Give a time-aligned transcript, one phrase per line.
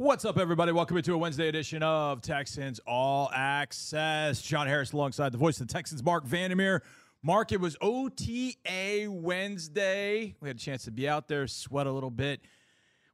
[0.00, 0.72] What's up, everybody?
[0.72, 4.40] Welcome into a Wednesday edition of Texans All Access.
[4.40, 6.82] John Harris alongside the voice of the Texans, Marc Vandermeer.
[7.22, 10.34] Mark, it was OTA Wednesday.
[10.40, 12.40] We had a chance to be out there, sweat a little bit.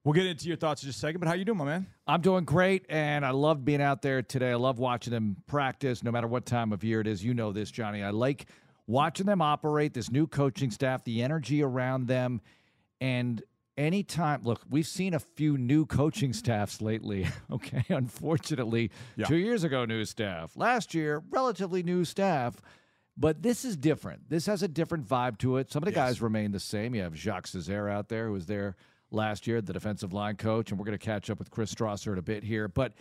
[0.04, 1.88] We'll get into your thoughts in just a second, but how you doing, my man?
[2.06, 4.52] I'm doing great, and I love being out there today.
[4.52, 7.24] I love watching them practice, no matter what time of year it is.
[7.24, 8.04] You know this, Johnny.
[8.04, 8.46] I like
[8.86, 12.40] watching them operate, this new coaching staff, the energy around them,
[13.00, 13.42] and
[13.76, 17.84] anytime look we've seen a few new coaching staffs lately okay?
[17.88, 19.26] Unfortunately Yeah.
[19.26, 20.56] two years ago new staff.
[20.56, 22.60] Last year relatively new staff
[23.18, 24.28] but this is different.
[24.28, 25.72] This has a different vibe to it.
[25.72, 25.96] Some of the Yes.
[26.10, 26.94] guys remain the same.
[26.94, 28.76] You have jacques Cesaire out there who was there
[29.10, 32.12] last year the defensive line coach and we're going to catch up with chris strausser
[32.12, 32.68] in a bit here.
[32.68, 32.94] But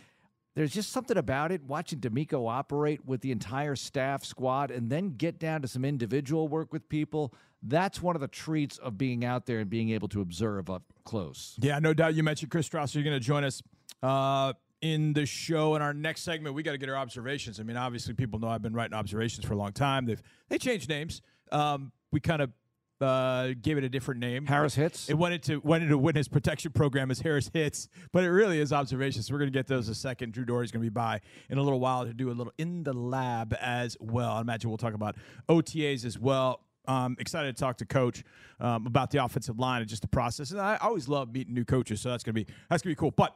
[0.56, 5.16] there's just something about it watching DeMeco operate with the entire staff squad and then
[5.18, 7.34] get down to some individual work with people.
[7.62, 10.84] That's one of the treats of being out there and being able to observe up
[11.04, 11.58] close.
[11.60, 12.96] Yeah, no doubt you mentioned Chris Strausser.
[12.96, 13.62] You're going to join us
[14.02, 15.76] uh, in the show.
[15.76, 17.60] In our next segment, we got to get our observations.
[17.60, 20.06] I mean, obviously, people know I've been writing observations for a long time.
[20.06, 21.22] They've they changed names.
[21.52, 22.52] Um, we kind of
[23.02, 24.46] uh, gave it a different name.
[24.46, 25.10] Harris hits.
[25.10, 28.72] It went into went into witness protection program as Harris hits, but it really is
[28.72, 29.28] observations.
[29.28, 30.34] So we're going to get those in a second.
[30.34, 32.84] Drew Dougherty's going to be by in a little while to do a little in
[32.84, 34.32] the lab as well.
[34.32, 35.16] I imagine we'll talk about
[35.50, 36.62] OTAs as well.
[36.88, 38.24] Um, excited to talk to Coach
[38.60, 40.52] um, about the offensive line and just the process.
[40.52, 43.12] And I always love meeting new coaches, so that's gonna be that's gonna be cool.
[43.12, 43.36] But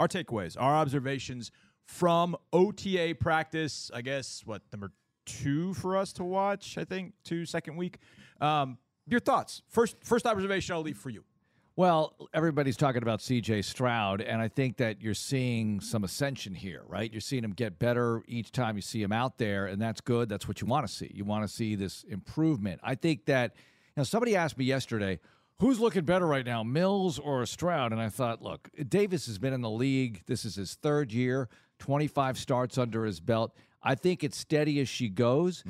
[0.00, 1.52] our takeaways, our observations
[1.86, 3.90] from OTA practice.
[3.94, 4.92] I guess what number
[5.24, 6.76] two for us to watch.
[6.78, 7.98] I think two second week.
[8.42, 9.62] Um, your thoughts.
[9.68, 10.74] First, first observation.
[10.74, 11.24] I'll leave for you.
[11.74, 16.82] Well, everybody's talking about CJ Stroud, and I think that you're seeing some ascension here,
[16.86, 17.10] right?
[17.10, 20.28] You're seeing him get better each time you see him out there, and that's good.
[20.28, 21.10] That's what you want to see.
[21.14, 22.80] You want to see this improvement.
[22.84, 25.18] I think that, you know, somebody asked me yesterday,
[25.60, 27.92] who's looking better right now, Mills or Stroud?
[27.92, 30.24] And I thought, look, Davis has been in the league.
[30.26, 31.48] This is his third year,
[31.78, 33.56] 25 starts under his belt.
[33.82, 35.64] I think it's steady as she goes.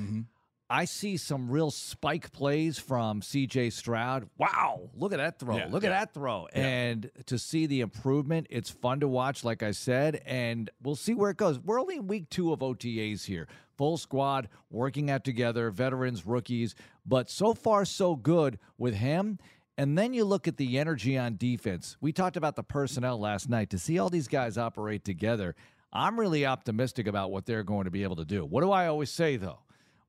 [0.73, 4.31] I see some real spike plays from CJ Stroud.
[4.39, 5.59] Wow, look at that throw.
[5.59, 5.91] Yeah, look yeah.
[5.91, 6.49] at that throw.
[6.55, 11.13] And to see the improvement, it's fun to watch, like I said, and we'll see
[11.13, 11.59] where it goes.
[11.59, 13.49] We're only in week two of OTAs here.
[13.77, 19.39] Full squad working out together, veterans, rookies, but so far, so good with him.
[19.77, 21.99] And then you look at the energy on defense.
[22.01, 23.69] We talked about the personnel last night.
[23.71, 25.55] To see all these guys operate together,
[25.93, 28.47] I'm really optimistic about what they're going to be able to do.
[28.47, 29.59] What do I always say, though?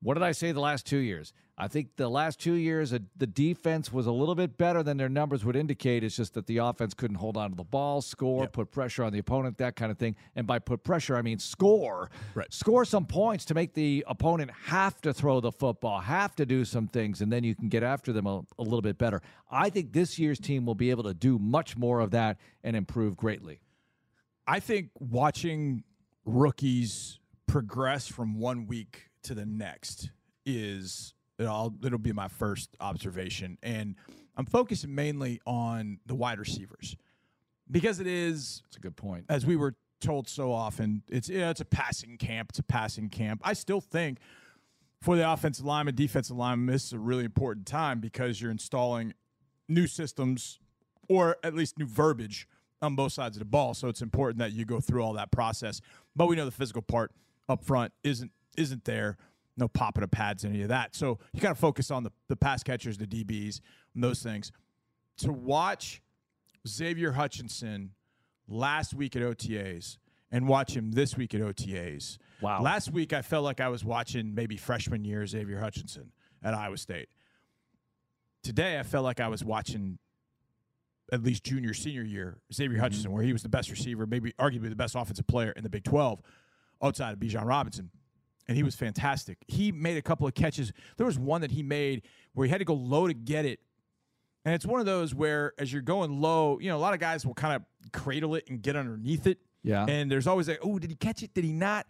[0.03, 1.31] What did I say the last two years?
[1.57, 4.97] I think the last two years, uh, the defense was a little bit better than
[4.97, 6.03] their numbers would indicate.
[6.03, 9.13] It's just that the offense couldn't hold on to the ball, score, put pressure on
[9.13, 10.17] the opponent, that kind of thing.
[10.35, 12.09] And by put pressure, I mean score.
[12.35, 12.51] Right.
[12.51, 16.65] Score some points to make the opponent have to throw the football, have to do
[16.65, 19.21] some things, and then you can get after them a, a little bit better.
[19.49, 22.75] I think this year's team will be able to do much more of that and
[22.75, 23.61] improve greatly.
[24.45, 25.83] I think watching
[26.25, 30.09] rookies progress from one week to the next
[30.45, 33.95] is it'll, it'll be my first observation, and
[34.35, 36.95] I'm focusing mainly on the wide receivers
[37.69, 39.25] because it is That's a good point.
[39.29, 42.49] as we were told so often, it's yeah, it's a passing camp.
[42.49, 43.41] It's a passing camp.
[43.43, 44.19] I still think
[45.01, 49.13] for the offensive lineman, defensive lineman, this is a really important time because you're installing
[49.69, 50.59] new systems
[51.09, 52.47] or at least new verbiage
[52.81, 53.73] on both sides of the ball.
[53.73, 55.81] So it's important that you go through all that process.
[56.15, 57.11] But we know the physical part
[57.49, 59.17] up front isn't isn't there.
[59.55, 60.95] No popping of pads, any of that.
[60.95, 63.61] So you got to focus on the, the pass catchers, the DBs,
[63.93, 64.51] and those things.
[65.17, 66.01] To watch
[66.67, 67.91] Xavier Hutchinson
[68.47, 69.97] last week at OTAs
[70.31, 72.17] and watch him this week at OTAs.
[72.41, 72.61] Wow.
[72.61, 76.11] Last week I felt like I was watching maybe freshman year Xavier Hutchinson
[76.43, 77.09] at Iowa State.
[78.41, 79.99] Today I felt like I was watching
[81.11, 82.83] at least junior senior year Xavier mm-hmm.
[82.83, 85.69] Hutchinson where he was the best receiver, maybe arguably the best offensive player in the
[85.69, 86.21] Big 12
[86.81, 87.91] outside of Bijan Robinson.
[88.47, 89.37] And he was fantastic.
[89.47, 90.73] He made a couple of catches.
[90.97, 93.59] There was one that he made where he had to go low to get it
[94.45, 96.99] and it's one of those where, as you're going low, you know, a lot of
[96.99, 99.39] guys will kind of cradle it and get underneath it.
[99.63, 99.85] Yeah.
[99.87, 101.33] And there's always like, oh, did he catch it?
[101.33, 101.87] Did he not?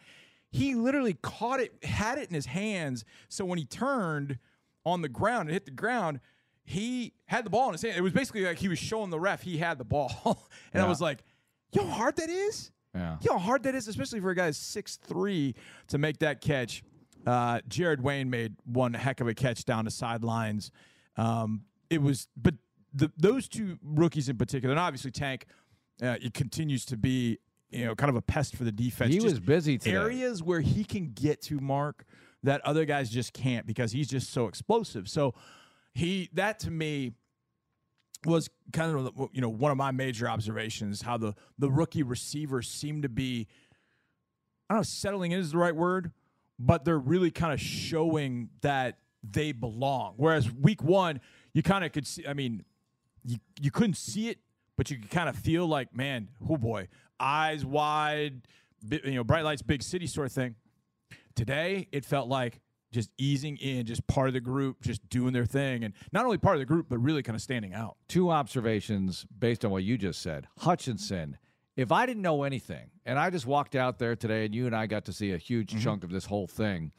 [0.52, 3.06] He literally caught it, had it in his hands.
[3.28, 4.38] So when he turned
[4.86, 6.20] on the ground and hit the ground,
[6.64, 7.98] he had the ball in his hand.
[7.98, 10.48] It was basically like he was showing the ref he had the ball.
[10.74, 11.24] and I was like,
[11.72, 12.72] yo, how hard that is?
[12.94, 13.18] Yeah.
[13.22, 15.56] You know how hard that is, especially for a guy six three
[15.88, 16.84] to make that catch.
[17.25, 20.72] Uh, Jared Wayne made one heck of a catch down the sidelines.
[21.16, 22.56] Um, it was, but
[22.94, 25.45] the, those two rookies in particular, and obviously Tank,
[26.01, 29.13] uh, it continues to be you know kind of a pest for the defense.
[29.13, 29.96] He Just was busy today.
[29.96, 32.06] Areas where he can get to Mark
[32.44, 35.10] that other guys just can't because he's just so explosive.
[35.10, 35.34] So
[35.94, 37.13] he that to me
[38.25, 42.70] was kind of you know one of my major observations how the the rookie receivers
[42.70, 43.48] seem to be
[44.70, 46.12] I don't know settling in is the right word,
[46.58, 50.16] but they're really kind of showing that they belong.
[50.18, 51.22] Whereas week one,
[51.54, 52.25] you kind of could see.
[52.25, 52.64] I mean,
[53.25, 54.40] you you couldn't see it,
[54.78, 56.88] but you could kind of feel like, man, oh boy,
[57.20, 58.42] eyes wide,
[58.90, 60.56] you know, bright lights, big city sort of thing.
[61.36, 62.60] Today, it felt like
[62.94, 66.38] just easing in, just part of the group, just doing their thing, and not only
[66.38, 67.98] part of the group, but really kind of standing out.
[68.07, 70.48] two observations based on what you just said.
[70.60, 71.38] Hutchinson,
[71.75, 74.75] if I didn't know anything and I just walked out there today and you and
[74.75, 75.80] I got to see a huge Mm-hmm.
[75.81, 76.92] chunk of this whole thing,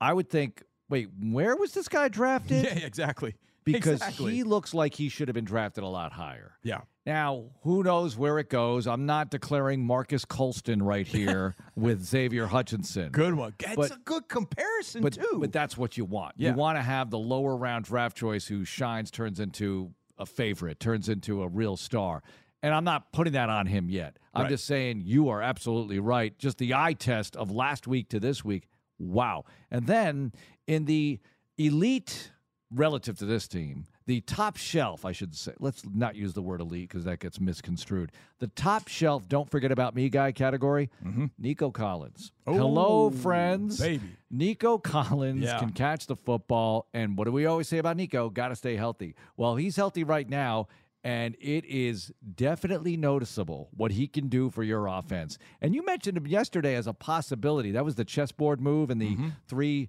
[0.00, 2.64] I would think, wait, where was this guy drafted?
[2.64, 3.34] Yeah, exactly.
[3.64, 4.32] Because Exactly.
[4.34, 6.56] he looks like he should have been drafted a lot higher.
[6.62, 6.82] yeah.
[7.06, 8.88] Now, who knows where it goes?
[8.88, 13.10] I'm not declaring Marques Colston right here with Xavier Hutchinson.
[13.12, 13.54] Good one.
[13.60, 15.38] It's But- a good comparison but, too.
[15.40, 16.34] but that's what you want.
[16.36, 16.50] Yeah.
[16.50, 20.80] You want to have the lower round draft choice who shines, turns into a favorite,
[20.80, 22.24] turns into a real star.
[22.62, 24.18] And I'm not putting that on him yet.
[24.34, 24.48] I'm Right.
[24.50, 26.36] just saying you are absolutely right.
[26.38, 28.66] Just the eye test of last week to this week.
[28.98, 29.44] Wow.
[29.70, 30.32] And then
[30.66, 31.20] in the
[31.56, 32.32] elite
[32.72, 36.60] relative to this team, the top shelf, I should say, let's not use the word
[36.60, 38.12] elite because that gets misconstrued.
[38.38, 40.90] The top shelf, don't forget about me guy category,
[41.38, 42.30] Nico Collins.
[42.44, 43.80] Hello, Oh, friends.
[43.80, 44.04] baby.
[44.30, 45.58] Nico Collins Yeah.
[45.58, 46.86] can catch the football.
[46.94, 48.30] And what do we always say about Nico?
[48.30, 49.14] Got to stay healthy.
[49.36, 50.68] Well, he's healthy right now.
[51.02, 55.38] And it is definitely noticeable what he can do for your offense.
[55.60, 57.70] And you mentioned him yesterday as a possibility.
[57.72, 59.28] That was the chessboard move and the Mm-hmm.
[59.46, 59.88] three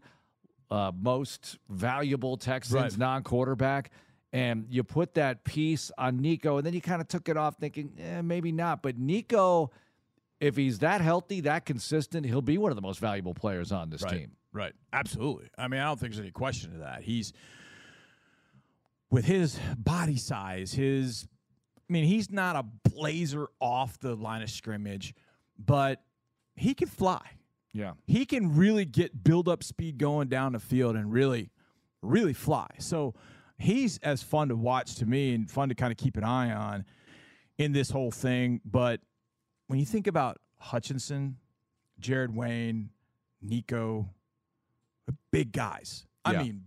[0.69, 2.97] uh, most valuable Texans Right.
[2.97, 3.89] non quarterback.
[4.33, 7.55] And you put that piece on Nico, and then you kind of took it off
[7.57, 8.81] thinking, eh, maybe not.
[8.81, 9.71] But Nico,
[10.39, 13.89] if he's that healthy, that consistent, he'll be one of the most valuable players on
[13.89, 14.11] this right.
[14.11, 14.31] team.
[14.51, 14.73] Right.
[14.91, 15.49] Absolutely.
[15.57, 17.03] I mean, I don't think there's any question to that.
[17.03, 17.31] He's
[19.09, 21.27] with his body size, his
[21.89, 25.13] I mean, he's not a blazer off the line of scrimmage,
[25.57, 26.01] but
[26.55, 27.21] he can fly.
[27.71, 27.93] Yeah.
[28.07, 31.49] He can really get build up speed going down the field and really,
[32.01, 32.67] really fly.
[32.79, 33.13] So
[33.57, 36.51] he's as fun to watch to me and fun to kind of keep an eye
[36.51, 36.85] on
[37.57, 38.61] in this whole thing.
[38.65, 39.01] But
[39.67, 41.37] when you think about Hutchinson,
[41.99, 42.89] Jared Wayne,
[43.41, 44.09] Nico,
[45.31, 46.05] big guys.
[46.25, 46.43] I Yeah.
[46.43, 46.65] mean,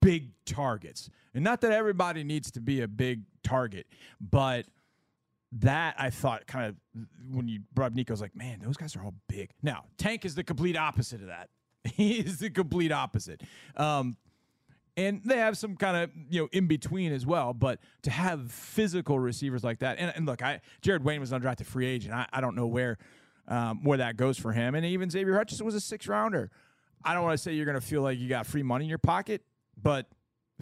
[0.00, 1.08] big targets.
[1.34, 3.86] And not that everybody needs to be a big target,
[4.20, 4.66] but
[5.52, 8.76] that I thought kind of when you brought up Nico, I was like, man, those
[8.76, 9.50] guys are all big.
[9.62, 11.50] Now, Tank is the complete opposite of that.
[11.94, 13.42] He is the complete opposite.
[13.76, 14.16] Um,
[14.96, 17.54] and they have some kind of you know in between as well.
[17.54, 21.40] But to have physical receivers like that, and, and look, I Jared Wayne was an
[21.40, 22.14] undrafted free agent.
[22.14, 22.98] I, I don't know where
[23.48, 24.74] um, where that goes for him.
[24.74, 26.50] And even Xavier Hutchinson was a six rounder.
[27.04, 28.88] I don't want to say you're going to feel like you got free money in
[28.88, 29.42] your pocket,
[29.80, 30.06] but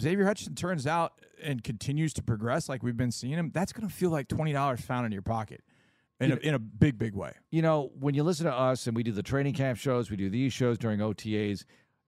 [0.00, 1.12] Xavier Hutchinson turns out
[1.43, 3.50] and continues to progress like we've been seeing him.
[3.53, 5.62] That's going to feel like twenty dollars found in your pocket
[6.21, 7.32] in a, in a big big way.
[7.50, 10.17] You know, when you listen to us and we do the training camp shows, we
[10.17, 11.65] do these shows during OTAs,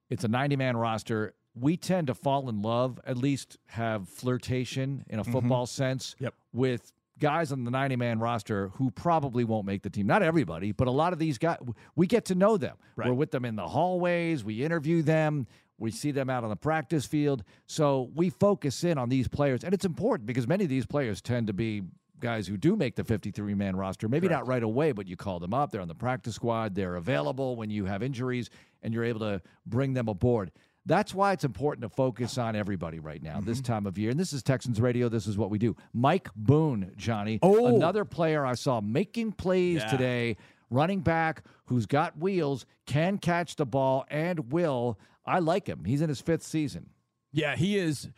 [0.09, 1.33] it's a 90 man roster.
[1.55, 5.31] We tend to fall in love, at least have flirtation in a mm-hmm.
[5.31, 6.33] football sense, Yep.
[6.51, 10.07] with guys on the 90 man roster who probably won't make the team.
[10.07, 11.57] Not everybody, but a lot of these guys,
[11.95, 12.75] we get to know them.
[12.95, 13.07] Right.
[13.07, 15.47] We're with them in the hallways, we interview them,
[15.77, 17.43] we see them out on the practice field.
[17.65, 19.63] So we focus in on these players.
[19.63, 21.83] And it's important because many of these players tend to be
[22.19, 24.07] guys who do make the 53 man roster.
[24.07, 25.71] Maybe not right away, but you call them up.
[25.71, 26.73] They're on the practice squad.
[26.73, 28.49] They're available when you have injuries
[28.81, 30.51] and you're able to bring them aboard.
[30.85, 33.73] That's why it's important to focus on everybody right now, this mm-hmm.
[33.73, 34.11] time of year.
[34.11, 35.07] And this is Texans Radio.
[35.07, 35.75] This is what we do.
[35.93, 37.39] Mike Boone, Johnny.
[37.41, 37.67] Oh.
[37.67, 39.87] Another player I saw making plays Yeah.
[39.87, 40.37] today,
[40.69, 44.99] running back who's got wheels, can catch the ball, and will.
[45.25, 45.85] I like him.
[45.85, 46.89] He's in his fifth season.
[47.31, 48.09] Yeah, he is.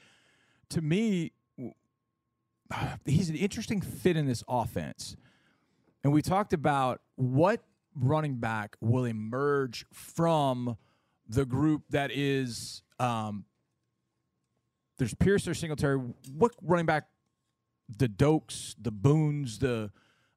[0.69, 1.33] To me,
[3.05, 5.15] he's an interesting fit in this offense.
[6.03, 7.63] And we talked about what
[7.95, 10.77] running back will emerge from
[11.27, 12.81] the group that is.
[12.99, 13.45] Um,
[14.97, 15.97] there's Pierce, there's Singletary.
[16.37, 17.07] What running back?
[17.97, 19.91] The Dokes, the Boons, the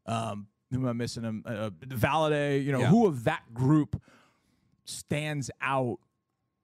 [0.06, 1.22] um, who am I missing?
[1.22, 2.64] Him, uh, Valladay.
[2.64, 2.88] You know, Yeah.
[2.88, 4.02] who of that group
[4.84, 5.98] stands out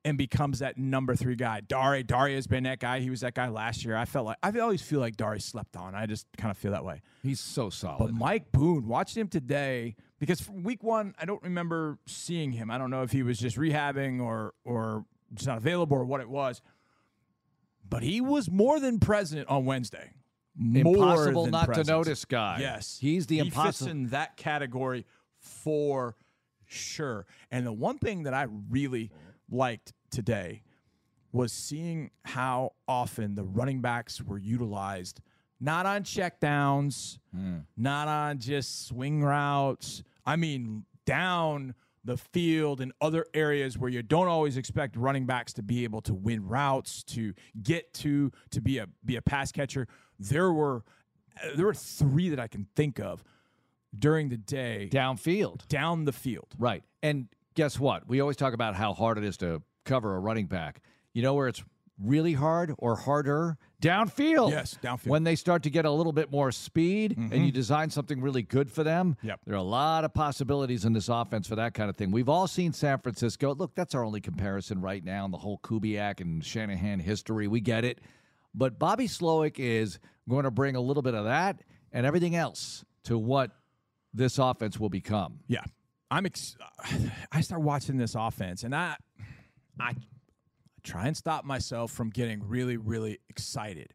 [0.05, 1.61] and becomes that number three guy.
[1.61, 3.01] Dari, Dari has been that guy.
[3.01, 3.97] He was that guy last year.
[3.97, 5.95] I felt like I always feel like Dari slept on.
[5.95, 7.01] I just kind of feel that way.
[7.23, 7.99] He's so solid.
[7.99, 8.15] But.
[8.15, 12.71] Mike Boone, watching him today because from week one, I don't remember seeing him.
[12.71, 16.21] I don't know if he was just rehabbing or or just not available or what
[16.21, 16.61] it was.
[17.89, 20.13] But he was more than present on Wednesday.
[20.57, 21.87] More Impossible not present.
[21.87, 22.59] to notice guy.
[22.61, 23.91] Yes, He's the he fits impossible.
[23.91, 25.05] in that category
[25.39, 26.17] for
[26.65, 27.27] sure.
[27.51, 29.11] And the one thing that I really
[29.51, 30.63] liked today
[31.33, 35.21] was seeing how often the running backs were utilized
[35.61, 37.59] not on checkdowns, Hmm.
[37.77, 40.03] not on just swing routes.
[40.27, 41.75] I mean, down
[42.05, 46.03] the field in other areas where you don't always expect running backs to be able
[46.03, 47.33] to win routes, to
[47.63, 49.87] get to, to be a be a pass catcher.
[50.19, 50.85] There were
[51.57, 53.25] there were three that I can think of
[53.99, 55.67] during the day Downfield.
[55.69, 56.55] down the field.
[56.59, 56.83] Right.
[57.03, 58.07] And guess what?
[58.09, 60.81] We always talk about how hard it is to cover a running back.
[61.13, 61.63] You know where it's
[62.03, 63.57] really hard or harder?
[63.81, 64.51] Downfield.
[64.51, 64.95] Yes, downfield.
[65.01, 65.11] Mm-hmm.
[65.11, 68.43] When they start to get a little bit more speed and you design something really
[68.43, 69.41] good for them, Yep.
[69.47, 72.11] there are a lot of possibilities in this offense for that kind of thing.
[72.11, 73.55] We've all seen San Francisco.
[73.55, 77.47] Look, that's our only comparison right now in the whole Kubiak and Shanahan history.
[77.47, 78.01] We get it.
[78.55, 81.61] But Bobby Slowik is going to bring a little bit of that
[81.93, 83.51] and everything else to what
[84.15, 85.41] this offense will become.
[85.49, 85.65] Yeah,
[86.11, 86.27] I'm.
[86.27, 86.57] Ex-
[87.33, 88.97] I start watching this offense, and I,
[89.81, 89.95] I
[90.83, 93.95] try and stop myself from getting really, really excited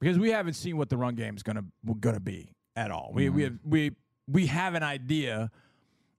[0.00, 1.64] because we haven't seen what the run game is gonna
[2.00, 3.10] gonna be at all.
[3.14, 3.92] We we have, we
[4.28, 5.50] we have an idea,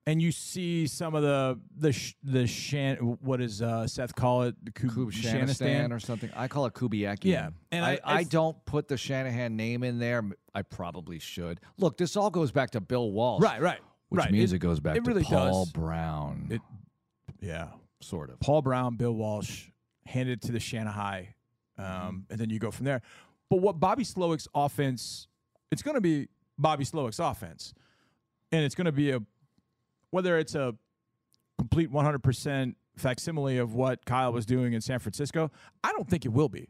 [0.06, 2.98] and you see some of the the sh- the shan.
[2.98, 4.56] What does uh, Seth call it?
[4.66, 5.12] The Kub- Kub?
[5.14, 6.30] Shanistan or something.
[6.36, 7.20] I call it Kubiak.
[7.22, 10.24] Yeah, and I- I, I- don't put the Shanahan name in there.
[10.56, 11.62] I probably should.
[11.78, 13.42] Look, this all goes back to Bill Walsh.
[13.42, 13.80] Right, right,
[14.14, 14.32] Which right.
[14.32, 15.72] means it, goes back it to really Paul does.
[15.72, 16.48] Brown.
[16.52, 16.62] It-
[17.42, 18.40] Yeah, sort of.
[18.40, 19.70] Paul Brown, Bill Walsh,
[20.06, 21.34] handed it to the Shanghai,
[21.80, 23.02] um, and then you go from there.
[23.50, 25.28] But what Bobby Slowik's offense,
[25.72, 26.28] it's going to be
[26.60, 27.74] Bobby Slowik's offense,
[28.52, 29.20] and it's going to be a
[30.12, 30.76] whether it's a
[31.58, 35.50] complete 100% facsimile of what Kyle was doing in San Francisco.
[35.84, 36.70] I don't think it will be.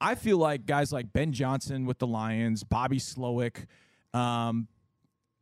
[0.00, 3.66] I feel like guys like Ben Johnson with the Lions, Bobby Slowik,
[4.14, 4.68] um,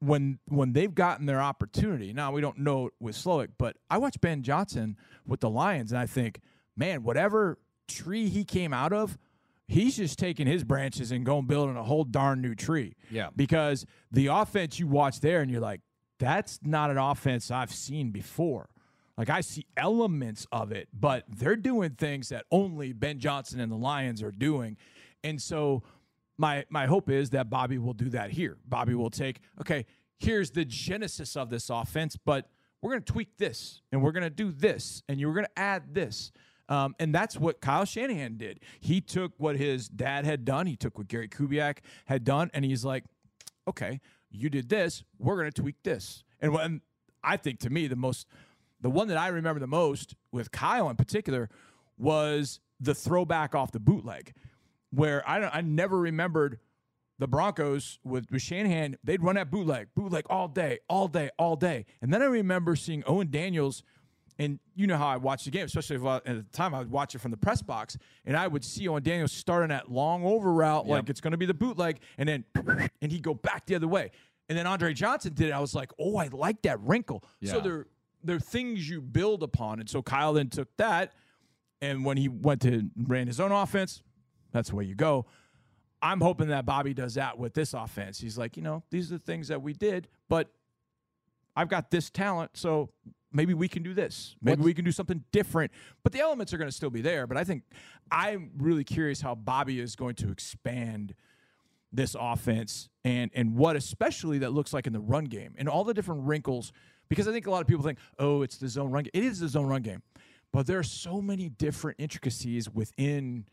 [0.01, 2.13] when when they've gotten their opportunity.
[2.13, 5.99] Now we don't know with Slowik, but I watch Ben Johnson with the Lions, and
[5.99, 6.41] I think,
[6.77, 9.19] man, whatever tree he came out of,
[9.67, 12.95] he's just taking his branches and going building a whole darn new tree.
[13.11, 13.29] Yeah.
[13.35, 15.81] Because the offense you watch there, and you're like,
[16.19, 18.69] that's not an offense I've seen before.
[19.17, 23.71] Like I see elements of it, but they're doing things that only Ben Johnson and
[23.71, 24.77] the Lions are doing.
[25.25, 25.83] And so
[26.39, 28.57] my my hope is that Bobby will do that here.
[28.67, 29.85] Bobby will take, okay,
[30.19, 32.49] here's the genesis of this offense, but
[32.81, 35.59] we're going to tweak this and we're going to do this and you're going to
[35.59, 36.33] add this.
[36.69, 38.61] Um, and that's what Kyle Shanahan did.
[38.79, 42.65] He took what his dad had done, he took what Gary Kubiak had done, and
[42.65, 43.05] he's like,
[43.67, 46.25] okay, you did this, we're going to tweak this.
[46.41, 46.83] And when
[47.25, 48.27] I think to me the most
[48.81, 51.49] the one that I remember the most with Kyle in particular
[51.97, 54.35] was the throwback off the bootleg,
[54.91, 56.59] where I don't, I never remembered
[57.19, 58.97] the Broncos with, with Shanahan.
[59.05, 62.77] They'd run that bootleg, bootleg all day, all day, all day, and then I remember
[62.77, 63.83] seeing Owen Daniels.
[64.41, 66.79] And you know how I watch the game, especially if I, at the time I
[66.79, 69.91] would watch it from the press box, and I would see Owen Daniels starting that
[69.91, 72.45] long over route, like it's going to be the bootleg, and then
[73.03, 74.13] and he'd go back the other way.
[74.49, 75.53] And then Andre Johnson did it.
[75.53, 77.25] I was like, oh, I like that wrinkle.
[77.41, 77.51] Yeah.
[77.51, 77.63] So Yeah.
[77.65, 77.87] there
[78.23, 79.81] they're things you build upon.
[79.81, 81.15] And so Kyle then took that,
[81.83, 84.05] and when he went to ran his own offense,
[84.53, 85.27] that's the way you go.
[86.01, 88.21] I'm hoping that Bobby does that with this offense.
[88.21, 90.49] He's like, you know, these are the things that we did, but
[91.57, 92.91] I've got this talent, so
[93.33, 94.37] maybe we can do this.
[94.41, 95.73] Maybe What's- we can do something different.
[96.05, 97.27] But the elements are going to still be there.
[97.27, 97.65] But I think
[98.13, 101.15] I'm really curious how Bobby is going to expand
[101.91, 105.85] this offense and and what especially that looks like in the run game and all
[105.85, 106.71] the different wrinkles
[107.09, 109.25] because I think a lot of people think oh it's the zone run game it
[109.25, 110.03] is the zone run game
[110.53, 113.47] but there are so many different intricacies within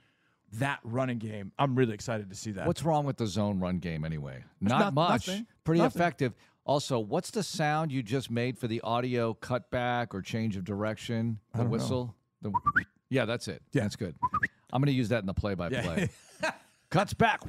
[0.60, 3.80] that running game I'm really excited to see that What's wrong with the zone run
[3.80, 4.44] game anyway?
[4.62, 5.28] Not not- much.
[5.28, 5.48] nothing.
[5.64, 6.02] Pretty Nothing.
[6.02, 6.34] effective.
[6.66, 11.40] Also, what's the sound you just made for the audio cutback or change of direction?
[11.54, 12.16] The whistle?
[12.42, 12.52] The,
[13.10, 13.62] yeah, that's it.
[13.72, 13.84] Yeah.
[13.84, 14.16] That's good.
[14.74, 16.10] I'm going to use that in the play by play.
[16.90, 17.42] Cuts back.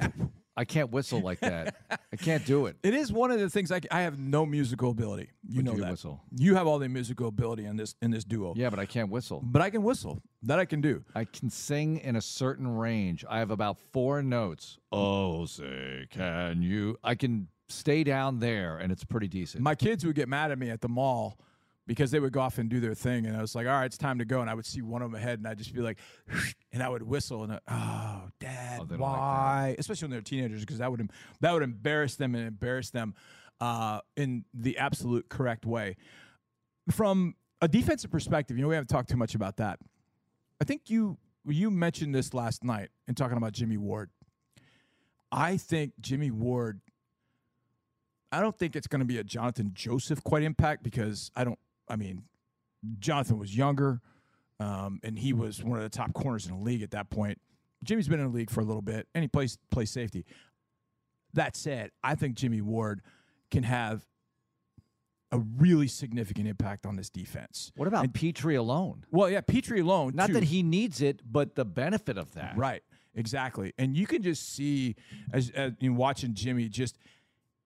[0.57, 1.75] I can't whistle like that.
[2.11, 2.75] I can't do it.
[2.83, 5.75] it is one of the things I, I have no musical ability you But know
[5.77, 6.21] you that whistle.
[6.35, 9.09] you have all the musical ability in this in this duo Yeah, but I can't
[9.11, 9.41] whistle.
[9.43, 13.23] but I can whistle that I can do I can sing in a certain range.
[13.29, 14.79] I have about four notes.
[14.91, 16.97] Oh, say, can you?
[17.03, 19.61] I can stay down there, and it's pretty decent.
[19.63, 21.37] my kids would get mad at me at the mall
[21.87, 23.85] because they would go off and do their thing, and I was like, "All right,
[23.85, 25.73] it's time to go." And I would see one of them ahead, and I'd just
[25.73, 25.97] be like,
[26.71, 29.75] and I would whistle, and I, oh, Dad, Oh, don't like why?
[29.79, 33.15] Especially when they're teenagers, because that would that would embarrass them and embarrass them
[33.61, 35.95] uh, in the absolute correct way.
[36.91, 39.79] From a defensive perspective, you know, we haven't talked too much about that.
[40.61, 44.09] I think you you mentioned this last night in talking about Jimmy Ward.
[45.31, 46.81] I think Jimmy Ward
[48.31, 51.57] I don't think it's going to be a Johnathan Joseph quite impact because I don't.
[51.89, 52.23] I mean,
[52.99, 54.01] Jonathan was younger,
[54.59, 57.39] um, and he was one of the top corners in the league at that point.
[57.83, 60.25] Jimmy's been in the league for a little bit, and he plays plays safety.
[61.33, 63.01] that said, I think Jimmy Ward
[63.51, 64.05] can have
[65.31, 67.71] a really significant impact on this defense.
[67.75, 69.05] What about Pitre alone?
[69.11, 70.13] Well, yeah, Pitre alone.
[70.15, 70.33] Not too.
[70.33, 72.57] that he needs it, but the benefit of that.
[72.57, 72.81] Right.
[73.13, 73.73] Exactly.
[73.77, 74.95] And you can just see
[75.33, 76.97] as, as in watching Jimmy just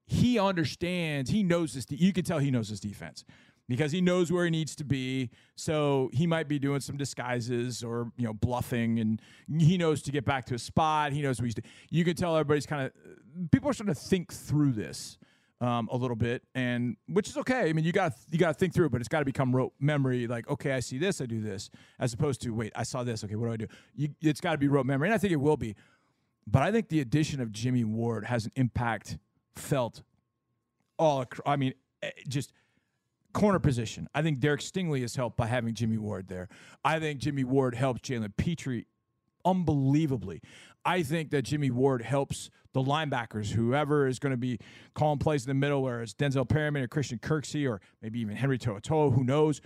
[0.08, 3.26] he understands, he knows this you can tell he knows his defense
[3.72, 5.30] because he knows where he needs to be.
[5.56, 9.22] So he might be doing some disguises or, you know, bluffing and
[9.60, 11.14] he knows to get back to a spot.
[11.14, 11.72] He knows what he's doing.
[11.90, 15.18] You can tell everybody's kind of people are starting to think through this.
[15.62, 17.70] Um, a little bit, and which is okay.
[17.70, 19.56] I mean, you got you got to think through it, but it's got to become
[19.56, 20.26] rote memory.
[20.26, 23.24] Like, okay, I see this, I do this, as opposed to wait, I saw this.
[23.24, 23.68] Okay, what do I do?
[23.96, 25.76] You, it's got to be rote memory, and I think it will be.
[26.48, 29.20] But I think the addition of Jimmy Ward has an impact
[29.56, 30.02] felt
[30.98, 31.26] all.
[31.46, 32.54] I mean, eh, just
[33.34, 34.08] corner position.
[34.14, 36.50] I think Derek Stingley is helped by having Jimmy Ward there.
[36.84, 38.86] I think Jimmy Ward helps Jalen Pitre
[39.46, 40.42] unbelievably.
[40.84, 44.60] I think that Jimmy Ward helps the linebackers, whoever is going to be
[44.94, 48.36] calling plays in the middle, whether it's Denzel Perryman or Christian Kirksey or maybe even
[48.36, 49.62] Henry To'oTo'o, who knows?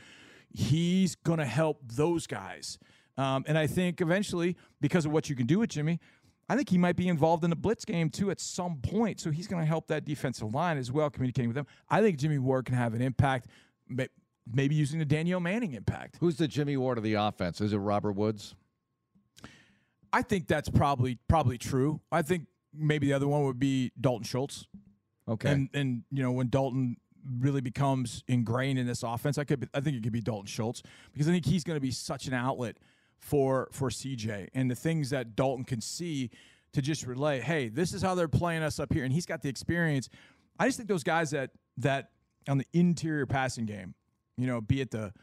[0.49, 2.77] He's going to help those guys.
[3.17, 5.99] Um, and I think eventually, because of what you can do with Jimmy,
[6.47, 9.19] I think he might be involved in the blitz game too at some point.
[9.19, 11.67] So he's going to help that defensive line as well, communicating with them.
[11.89, 13.47] I think Jimmy Ward can have an impact,
[14.51, 16.17] maybe using the Danieal Manning impact.
[16.19, 17.61] Who's the Jimmy Ward of the offense?
[17.61, 18.55] Is it Robert Woods?
[20.13, 21.99] I think that's probably probably true.
[22.11, 24.67] I think maybe the other one would be Dalton Schultz.
[25.27, 25.51] Okay.
[25.51, 26.97] And and you know when Dalton
[27.39, 30.83] really becomes ingrained in this offense, I could I think it could be Dalton Schultz
[31.11, 32.77] because I think he's going to be such an outlet
[33.19, 36.29] for for CJ and the things that Dalton can see
[36.73, 37.39] to just relay.
[37.39, 40.09] Hey, this is how they're playing us up here, and he's got the experience.
[40.59, 42.09] I just think those guys that that
[42.47, 43.95] on the interior passing game,
[44.37, 45.13] you know, be it the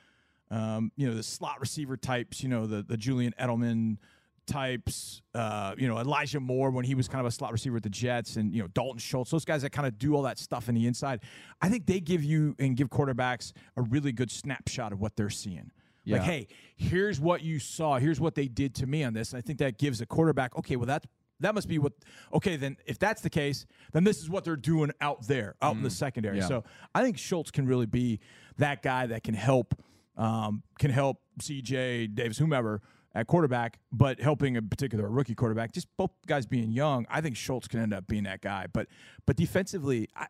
[0.50, 3.98] um, you know the slot receiver types, you know the the Julian Edelman
[4.46, 7.82] types, uh, you know, Elijah Moore when he was kind of a slot receiver with
[7.82, 10.38] the Jets, and you know Dalton Schultz, those guys that kind of do all that
[10.38, 11.20] stuff in the inside.
[11.60, 15.30] I think they give you and give quarterbacks a really good snapshot of what they're
[15.30, 15.70] seeing.
[16.04, 16.16] Yeah.
[16.16, 17.98] Like, hey, here's what you saw.
[17.98, 19.32] Here's what they did to me on this.
[19.32, 21.06] And I think that gives a quarterback, okay, well that
[21.42, 21.92] that must be what.
[22.32, 25.74] Okay, then if that's the case, then this is what they're doing out there, out
[25.74, 25.78] mm.
[25.78, 25.92] in the mm.
[25.92, 26.38] secondary.
[26.38, 26.46] Yeah.
[26.46, 28.20] So I think Schultz can really be
[28.58, 29.74] that guy that can help,
[30.16, 32.08] um, can help C.J.
[32.08, 32.80] Davis, whomever
[33.14, 35.72] at quarterback, but helping a particular rookie quarterback.
[35.72, 38.66] Just both guys being young, I think Schultz can end up being that guy.
[38.72, 38.88] But
[39.26, 40.26] but defensively, I,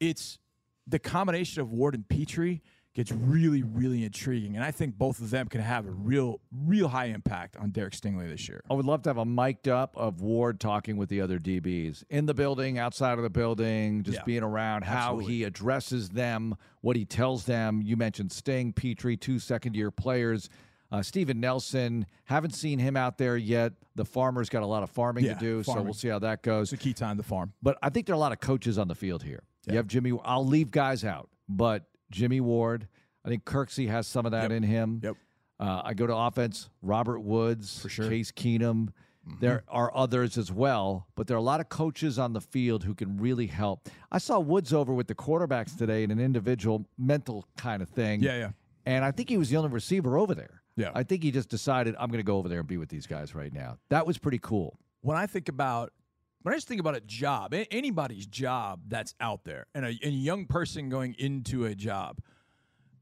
[0.00, 0.38] it's
[0.86, 2.60] the combination of Ward and Pitre
[2.94, 4.54] gets really, really intriguing.
[4.54, 7.92] And I think both of them can have a real, real high impact on Derek
[7.92, 8.62] Stingley this year.
[8.70, 12.04] I would love to have a mic'd up of Ward talking with the other DBs
[12.08, 15.24] in the building, outside of the building, just yeah, being around, absolutely.
[15.24, 17.82] how he addresses them, what he tells them.
[17.82, 20.48] You mentioned Sting, Pitre, two second year players.
[20.92, 23.72] Uh, Steven Nelson, haven't seen him out there yet.
[23.96, 25.82] The farmer's got a lot of farming yeah, to do, farming.
[25.82, 26.72] so we'll see how that goes.
[26.72, 27.52] It's a key time to farm.
[27.60, 29.42] But I think there are a lot of coaches on the field here.
[29.66, 29.72] Yeah.
[29.72, 30.16] You have Jimmy.
[30.24, 32.88] I'll leave guys out, but Jimmy Ward.
[33.24, 34.52] I think Kirksey has some of that yep.
[34.52, 35.00] in him.
[35.02, 35.16] Yep.
[35.58, 36.68] Uh, I go to offense.
[36.82, 38.08] Robert Woods, for sure.
[38.08, 38.88] Case Keenum.
[39.26, 39.40] Mm-hmm.
[39.40, 42.84] There are others as well, but there are a lot of coaches on the field
[42.84, 43.88] who can really help.
[44.12, 48.22] I saw Woods over with the quarterbacks today in an individual mental kind of thing.
[48.22, 48.50] Yeah, yeah.
[48.84, 50.62] And I think he was the only receiver over there.
[50.76, 50.90] Yeah.
[50.94, 53.06] I think he just decided I'm going to go over there and be with these
[53.06, 53.78] guys right now.
[53.88, 54.78] That was pretty cool.
[55.00, 55.92] When I think about
[56.44, 59.98] when I just think about a job, anybody's job that's out there, and a, and
[60.04, 62.18] a young person going into a job,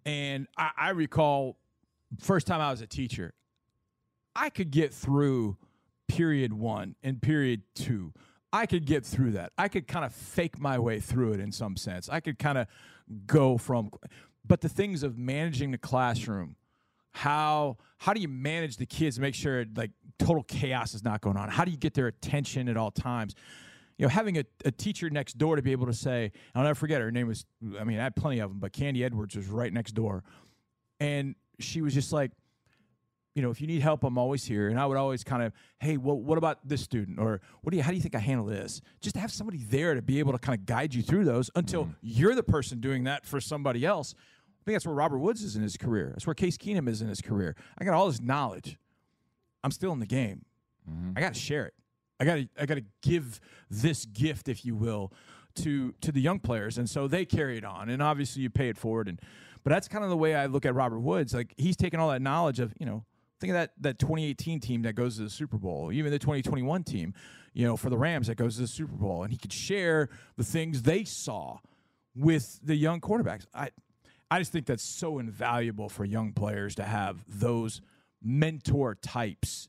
[0.06, 1.56] and I, I recall
[2.20, 3.34] first time I was a teacher,
[4.36, 5.56] I could get through
[6.06, 8.12] period one and period two.
[8.52, 9.50] I could get through that.
[9.58, 12.08] I could kind of fake my way through it in some sense.
[12.08, 12.68] I could kind of
[13.26, 13.90] go from,
[14.46, 16.54] but the things of managing the classroom
[17.12, 21.36] how how do you manage the kids make sure like total chaos is not going
[21.36, 21.48] on?
[21.48, 23.34] How do you get their attention at all times?
[23.98, 26.74] You know having a, a teacher next door to be able to say i'll never
[26.74, 27.44] forget her, name was
[27.78, 30.24] i mean i had plenty of them but candy edwards was right next door.
[30.98, 32.32] And she was just like
[33.34, 34.68] you know if you need help i'm always here.
[34.68, 37.20] And i would always kind of hey well, what about this student?
[37.20, 38.80] Or what do you how do you think i handle this?
[39.02, 41.50] Just to have somebody there to be able to kind of guide you through those
[41.54, 41.94] until mm.
[42.00, 44.14] you're the person doing that for somebody else
[44.62, 46.10] I think that's where Robert Woods is in his career.
[46.12, 47.56] That's where Case Keenum is in his career.
[47.78, 48.78] I got all this knowledge.
[49.64, 50.44] I'm still in the game.
[50.88, 51.12] Mm-hmm.
[51.16, 51.74] I got to share it.
[52.20, 55.12] I got to I got to give this gift, if you will,
[55.56, 57.88] to to the young players, and so they carry it on.
[57.88, 59.08] And obviously, you pay it forward.
[59.08, 59.20] And
[59.64, 61.34] but that's kind of the way I look at Robert Woods.
[61.34, 63.04] Like he's taking all that knowledge of you know.
[63.40, 66.84] Think of that that 2018 team that goes to the Super Bowl, even the 2021
[66.84, 67.12] team,
[67.52, 70.08] you know, for the Rams that goes to the Super Bowl, and he could share
[70.36, 71.58] the things they saw
[72.14, 73.46] with the young quarterbacks.
[73.52, 73.70] I
[74.32, 77.80] I just think that's so invaluable for young players to have those
[78.22, 79.68] mentor types.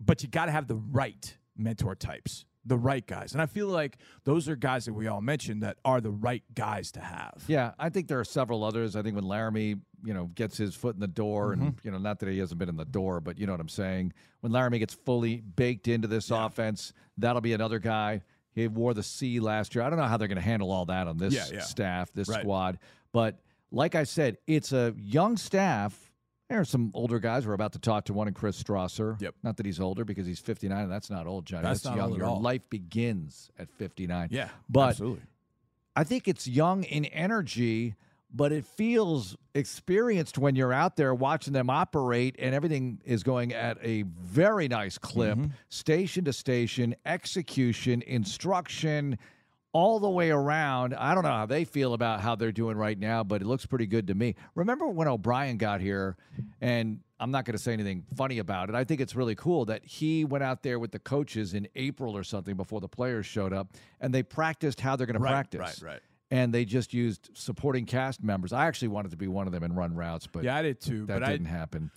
[0.00, 2.44] But you got to have the right mentor types.
[2.66, 3.32] the right guys.
[3.34, 6.42] And I feel like those are guys that we all mentioned that are the right
[6.54, 7.44] guys to have.
[7.46, 8.96] Yeah, I think there are several others.
[8.96, 11.78] I think when Laremy, you know, gets his foot in the door, and Mm-hmm.
[11.86, 13.68] you know, not that he hasn't been in the door, but you know what I'm
[13.68, 14.14] saying.
[14.40, 18.22] When Laremy gets fully baked into this offense, that'll be another guy.
[18.54, 19.84] He wore the C last year.
[19.84, 21.60] I don't know how they're going to handle all that on this Yeah, yeah.
[21.60, 22.40] staff, this Right.
[22.40, 22.78] squad.
[23.12, 23.40] But
[23.74, 26.10] like I said, it's a young staff.
[26.48, 27.46] There are some older guys.
[27.46, 29.20] We're about to talk to one in Chris Strausser.
[29.20, 29.34] Yep.
[29.42, 31.62] Not that he's older because he's 59, and that's not old, Johnny.
[31.64, 32.18] That's That's, not young.
[32.18, 34.28] Your life begins at 59.
[34.30, 35.22] Yeah, But absolutely.
[35.96, 37.94] I think it's young in energy,
[38.32, 43.52] but it feels experienced when you're out there watching them operate and everything is going
[43.54, 45.50] at a very nice clip, Mm-hmm.
[45.70, 49.18] station to station, execution, instruction,
[49.74, 50.94] all the way around.
[50.94, 53.66] I don't know how they feel about how they're doing right now, but it looks
[53.66, 54.36] pretty good to me.
[54.54, 56.16] Remember when O'Brien got here,
[56.60, 58.76] and I'm not going to say anything funny about it.
[58.76, 62.16] I think it's really cool that he went out there with the coaches in April
[62.16, 63.68] or something before the players showed up,
[64.00, 66.00] and they practiced how they're going to practice right, right.
[66.30, 68.52] and they just used supporting cast members.
[68.52, 70.80] I actually wanted to be one of them and run routes, but Yeah, I did
[70.80, 71.04] too.
[71.06, 71.90] that but didn't I, happen.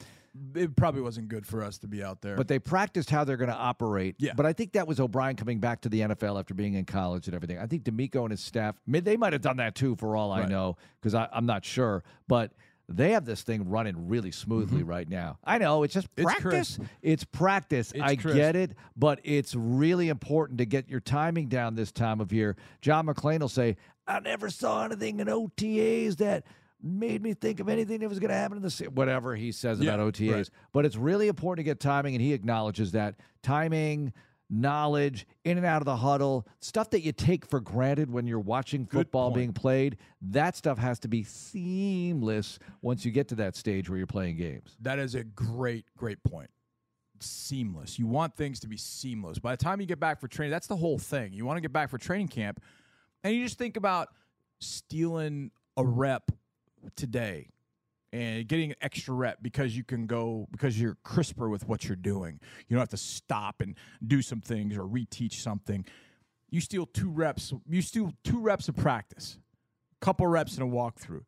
[0.56, 2.36] It probably wasn't good for us to be out there.
[2.36, 4.16] But they practiced how they're going to operate.
[4.20, 4.34] Yeah.
[4.36, 7.28] But I think that was O'Brien coming back to the NFL after being in college
[7.28, 7.60] and everything.
[7.60, 10.46] I think DeMeco and his staff, they might have done that too, for all I
[10.46, 12.04] know, because I'm not sure.
[12.28, 12.52] But
[12.90, 15.38] they have this thing running really smoothly right now.
[15.44, 16.22] I know it's just Mm-hmm.
[16.22, 16.80] It's practice.
[17.02, 17.92] It's practice.
[17.92, 18.38] It's I crisp.
[18.38, 22.56] get it, but it's really important to get your timing down this time of year.
[22.82, 23.76] John McClain will say,
[24.08, 26.46] "I never saw anything in OTAs that."
[26.82, 29.52] Made me think of anything that was going to happen in the se-" whatever he
[29.52, 30.32] says Yeah, about OTAs.
[30.34, 30.50] right.
[30.74, 34.14] But it's really important to get timing, and he acknowledges that timing,
[34.50, 38.40] knowledge, in and out of the huddle, stuff that you take for granted when you're
[38.40, 39.98] watching football being played.
[40.22, 44.38] That stuff has to be seamless once you get to that stage where you're playing
[44.38, 44.78] games.
[44.82, 46.50] That is a great, great point.
[47.20, 47.98] Seamless.
[47.98, 49.40] You want things to be seamless.
[49.40, 51.34] By the time you get back for training, that's the whole thing.
[51.34, 52.62] You want to get back for training camp,
[53.24, 54.10] and you just think about
[54.60, 56.32] stealing a rep
[56.96, 57.50] today
[58.14, 61.96] and getting an extra rep because you can go because you're crisper with what you're
[61.96, 62.40] doing.
[62.68, 65.86] You don't have to stop and do some things or reteach something.
[66.50, 67.54] You steal two reps.
[67.68, 69.38] You steal two reps of practice,
[70.02, 71.26] a couple reps in a walkthrough.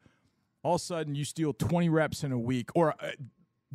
[0.64, 3.12] All of a sudden, you steal 20 reps in a week, or uh,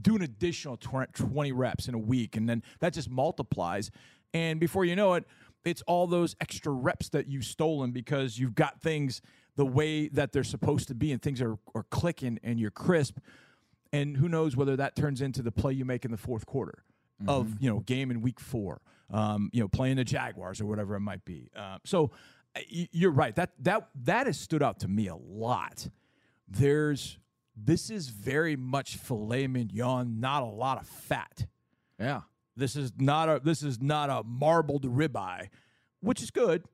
[0.01, 3.91] do an additional 20 reps in a week, and then that just multiplies.
[4.35, 5.25] And before you know it,
[5.65, 9.23] it's all those extra reps that you've stolen because you've got things
[9.57, 13.19] the way that they're supposed to be, and things are, are clicking, and you're crisp.
[13.93, 16.85] And who knows whether that turns into the play you make in the fourth quarter
[17.29, 20.97] of you know game in week four, um, you know playing the Jaguars or whatever
[20.97, 21.51] it might be.
[21.57, 22.11] Uh, so
[22.69, 25.89] you're right that that that has stood out to me a lot.
[26.49, 27.19] There's
[27.57, 31.47] this is very much filet mignon, not a lot of fat.
[31.99, 32.23] Yeah.
[32.57, 35.49] This is not a this is not a marbled ribeye,
[36.01, 36.65] which is good,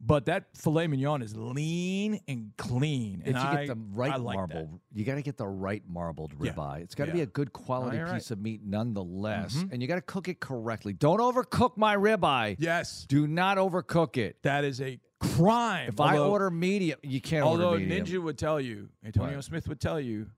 [0.00, 3.22] but that filet mignon is lean and clean.
[3.24, 4.54] If and you I, get the right like that.
[4.54, 6.52] marbled, you got to get the right marbled Yeah.
[6.52, 6.82] ribeye.
[6.82, 7.14] It's got to Yeah.
[7.14, 9.72] be a good quality you're piece of meat, nonetheless, Mhm.
[9.72, 10.92] and you got to cook it correctly.
[10.92, 12.56] Don't overcook my ribeye.
[12.58, 14.42] Yes, Do not overcook it.
[14.42, 15.88] that is a crime.
[15.88, 18.06] If I Although- order medium, you can't Although order medium.
[18.06, 19.44] Ninja would tell you, Antonio What?
[19.44, 20.30] Smith would tell you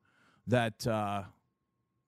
[0.47, 1.25] that uh,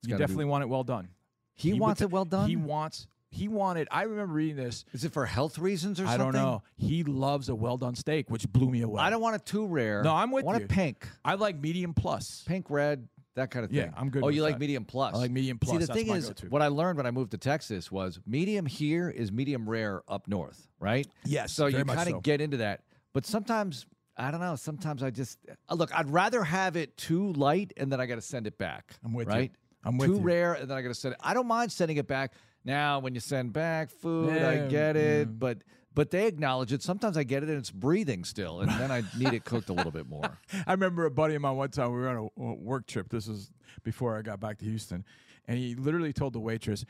[0.03, 1.09] you gotta be- definitely want it well done.
[1.55, 2.49] he, would wants t- it well done.
[2.49, 3.07] He wants.
[3.31, 3.87] He wanted.
[3.91, 4.85] I remember reading this.
[4.93, 6.29] Is it for health reasons or I something?
[6.29, 6.63] I don't know.
[6.77, 9.01] He loves a well done steak, which blew me away.
[9.01, 10.03] I don't want it too rare.
[10.03, 10.49] No, I'm with you.
[10.49, 10.65] I want you.
[10.65, 12.43] it pink, I like medium plus.
[12.47, 13.79] pink, red, that kind of thing.
[13.79, 15.15] Yeah, I'm good Oh, you like medium plus?
[15.15, 15.73] I like medium plus.
[15.73, 18.67] See, the That's thing is, what I learned when I moved to Texas was medium
[18.67, 21.07] here is medium rare up north, right?
[21.25, 22.21] Yes, So you kind of so.
[22.21, 22.83] get into that.
[23.13, 25.39] But sometimes, I don't know, sometimes I just,
[25.69, 28.59] uh, look, I'd rather have it too light and then I got to send it
[28.59, 28.95] back.
[29.05, 29.35] I'm with you.
[29.35, 29.53] right?
[29.85, 30.15] I'm with you.
[30.17, 30.27] too you.
[30.27, 31.21] rare and then I got to send it.
[31.23, 32.35] I don't mind sending it back.
[32.65, 35.29] Now, when you send back food, I get it.
[35.29, 35.33] yeah.
[35.33, 35.59] But
[35.95, 36.83] but they acknowledge it.
[36.83, 38.61] Sometimes I get it and it's breathing still.
[38.61, 40.39] And then I need it cooked a little bit more.
[40.67, 43.09] I remember a buddy of mine one time we were on a, work trip.
[43.09, 43.51] This was
[43.83, 45.05] before I got back to Houston,
[45.49, 46.85] and he literally told the waitress,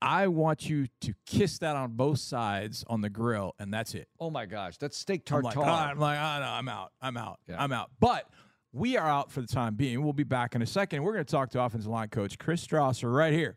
[0.00, 4.08] "I want you to kiss that on both sides on the grill, and that's it."
[4.20, 5.50] Oh my gosh, that's steak tartare.
[5.50, 6.92] I'm like, "Ah," I'm like, oh, no, I'm out.
[7.00, 7.40] I'm out.
[7.48, 7.62] Yeah.
[7.62, 7.90] I'm out.
[7.98, 8.28] But
[8.72, 10.02] we are out for the time being.
[10.02, 11.02] We'll be back in a second.
[11.02, 13.56] We're going to talk to offensive line coach Chris Strausser right here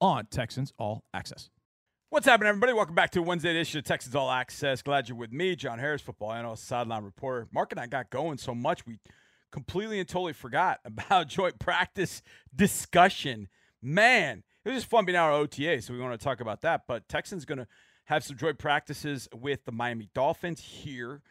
[0.00, 1.50] on Texans All Access.
[2.10, 2.72] What's happening, everybody?
[2.72, 4.82] Welcome back to Wednesday edition of Texans All Access.
[4.82, 7.48] Glad you're with me, John Harris, football analyst, sideline reporter.
[7.52, 8.98] Mark and I got going so much we
[9.50, 12.22] completely and totally forgot about joint practice
[12.54, 13.48] discussion.
[13.82, 16.82] Man, it was just fun being at OTA, so we want to talk about that.
[16.86, 17.66] But Texans going to
[18.06, 21.22] have some joint practices with the Miami Dolphins here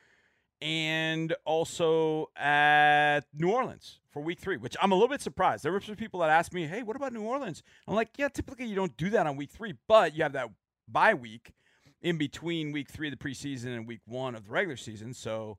[0.62, 5.64] and also at New Orleans for week three, which I'm a little bit surprised.
[5.64, 7.62] There were some people that asked me, hey, what about New Orleans?
[7.88, 10.50] I'm like, yeah, typically you don't do that on week three, but you have that
[10.88, 11.54] bye week.
[12.02, 15.14] in between week three of the preseason and week one of the regular season.
[15.14, 15.58] So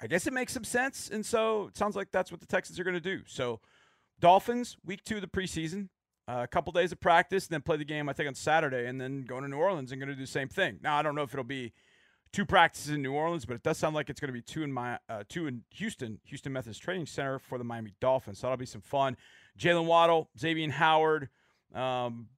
[0.00, 1.10] I guess it makes some sense.
[1.12, 3.22] And so it sounds like that's what the Texans are going to do.
[3.26, 3.60] So
[4.18, 5.88] Dolphins, week two of the preseason,
[6.28, 8.86] uh, a couple days of practice, and then play the game, I think, on Saturday,
[8.86, 10.78] and then going to New Orleans and going to do the same thing.
[10.82, 11.72] Now, I don't know if it'll be
[12.32, 14.62] two practices in New Orleans, but it does sound like it's going to be two
[14.62, 18.38] in my uh, two in Houston, Houston Methodist Training Center for the Miami Dolphins.
[18.38, 19.16] So that'll be some fun.
[19.58, 21.28] Jaylen Waddle, Xavier Howard,
[21.74, 22.28] um,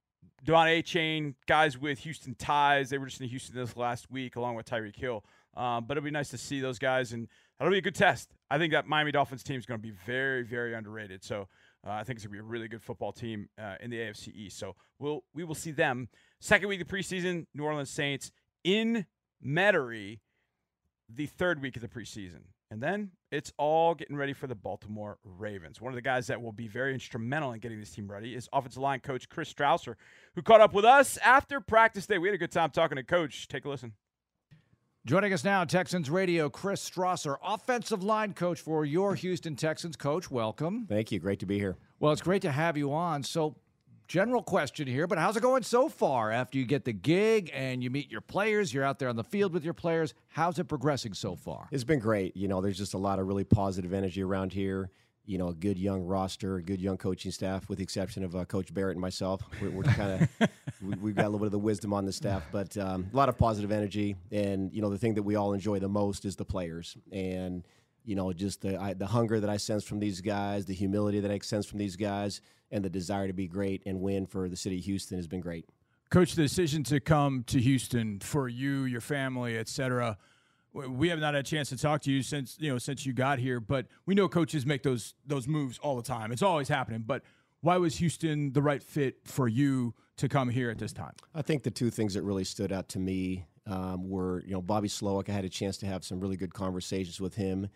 [0.45, 2.91] De'Von Achane, guys with Houston ties.
[2.91, 5.25] They were just in Houston this last week, along with Tyreek Hill.
[5.57, 7.29] Um, but it'll be nice to see those guys, and
[7.59, 8.31] that'll be a good test.
[8.51, 11.23] I think that Miami Dolphins team is going to be very, very underrated.
[11.23, 11.49] So
[11.87, 13.99] uh, I think it's going to be a really good football team uh, in the
[13.99, 14.59] AFC East.
[14.59, 16.09] So we'll we will see them
[16.41, 17.47] second week of preseason.
[17.55, 18.33] New Orleans Saints
[18.65, 19.07] in
[19.45, 20.21] Metairie,
[21.09, 22.43] the third week of the preseason.
[22.71, 25.79] And then it's all getting ready for the Baltimore Ravens.
[25.79, 28.49] One of the guys that will be very instrumental in getting this team ready is
[28.51, 29.97] offensive line coach Chris Strausser,
[30.35, 32.17] who caught up with us after practice day.
[32.17, 33.47] We had a good time talking to Coach.
[33.49, 33.93] Take a listen.
[35.05, 39.97] Joining us now, Texans Radio, Chris Strausser, offensive line coach for your Houston Texans.
[39.97, 40.87] Coach, welcome.
[40.89, 41.19] Thank you.
[41.19, 41.77] Great to be here.
[41.99, 43.25] Well, it's great to have you on.
[43.25, 43.57] So,
[44.07, 47.83] general question here, but how's it going so far after you get the gig and
[47.83, 48.73] you meet your players?
[48.73, 50.15] You're out there on the field with your players.
[50.29, 51.69] How's it progressing so far?
[51.71, 52.37] It's been great.
[52.37, 54.91] You know, there's just a lot of really positive energy around here.
[55.25, 58.35] You know, a good young roster, a good young coaching staff, with the exception of
[58.35, 59.41] uh, Coach Barrett and myself.
[59.61, 60.49] We're, we're kind of
[60.83, 63.17] we, have got a little bit of the wisdom on the staff, but um, a
[63.17, 64.17] lot of positive energy.
[64.33, 67.65] And you know, the thing that we all enjoy the most is the players, and
[68.05, 71.21] you know, just the I, the hunger that I sense from these guys, the humility
[71.21, 74.49] that I sense from these guys, and the desire to be great and win for
[74.49, 75.69] the city of Houston has been great.
[76.11, 80.19] Coach, the decision to come to Houston for you, your family, et cetera
[80.73, 83.13] we have not had a chance to talk to you since you know since you
[83.13, 86.33] got here, but we know coaches make those those moves all the time.
[86.33, 87.05] It's always happening.
[87.07, 87.23] But
[87.61, 91.13] why was Houston the right fit for you to come here at this time?
[91.35, 94.63] I think the two things that really stood out to me um, were you know
[94.63, 95.29] Bobby Slowik.
[95.29, 97.69] I had a chance to have some really good conversations with him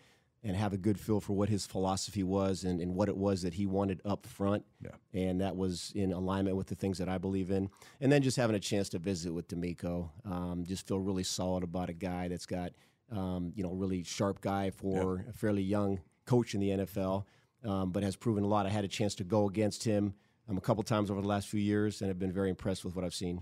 [0.47, 3.41] and have a good feel for what his philosophy was and, and what it was
[3.41, 4.63] that he wanted up front.
[4.81, 4.91] Yeah.
[5.13, 7.69] And that was in alignment with the things that I believe in.
[7.99, 11.63] And then just having a chance to visit with DeMeco, um, just feel really solid
[11.63, 12.71] about a guy that's got,
[13.11, 15.29] um, you know, really sharp guy for yeah.
[15.31, 17.25] a fairly young coach in the NFL,
[17.65, 18.65] um, but has proven a lot.
[18.65, 20.13] I had a chance to go against him
[20.47, 22.95] um, a couple times over the last few years and have been very impressed with
[22.95, 23.41] what I've seen.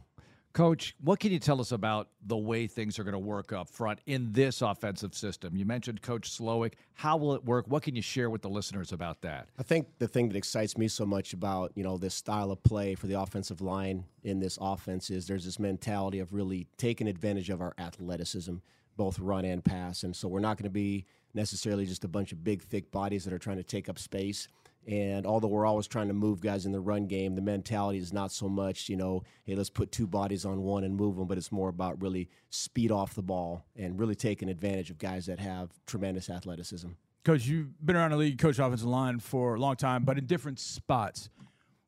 [0.55, 3.67] Coach, what can you tell us about the way things are going to work up
[3.67, 5.53] front in this offensive system?
[5.53, 6.75] You mentioned Coach Slowik.
[6.93, 7.65] How will it work?
[7.67, 9.49] What can you share with the listeners about that?
[9.59, 12.63] I think the thing that excites me so much about you know this style of
[12.63, 17.09] play for the offensive line in this offense is there's this mentality of really taking
[17.09, 18.55] advantage of our athleticism,
[18.95, 22.31] both run and pass, and so we're not going to be necessarily just a bunch
[22.31, 24.47] of big, thick bodies that are trying to take up space.
[24.87, 28.13] And although we're always trying to move guys in the run game, the mentality is
[28.13, 31.27] not so much, you know, hey, let's put two bodies on one and move them,
[31.27, 35.25] but it's more about really speed off the ball and really taking advantage of guys
[35.25, 36.89] that have tremendous athleticism.
[37.23, 40.27] Coach, you've been around the league, coach offensive line for a long time, but in
[40.27, 41.29] different spots.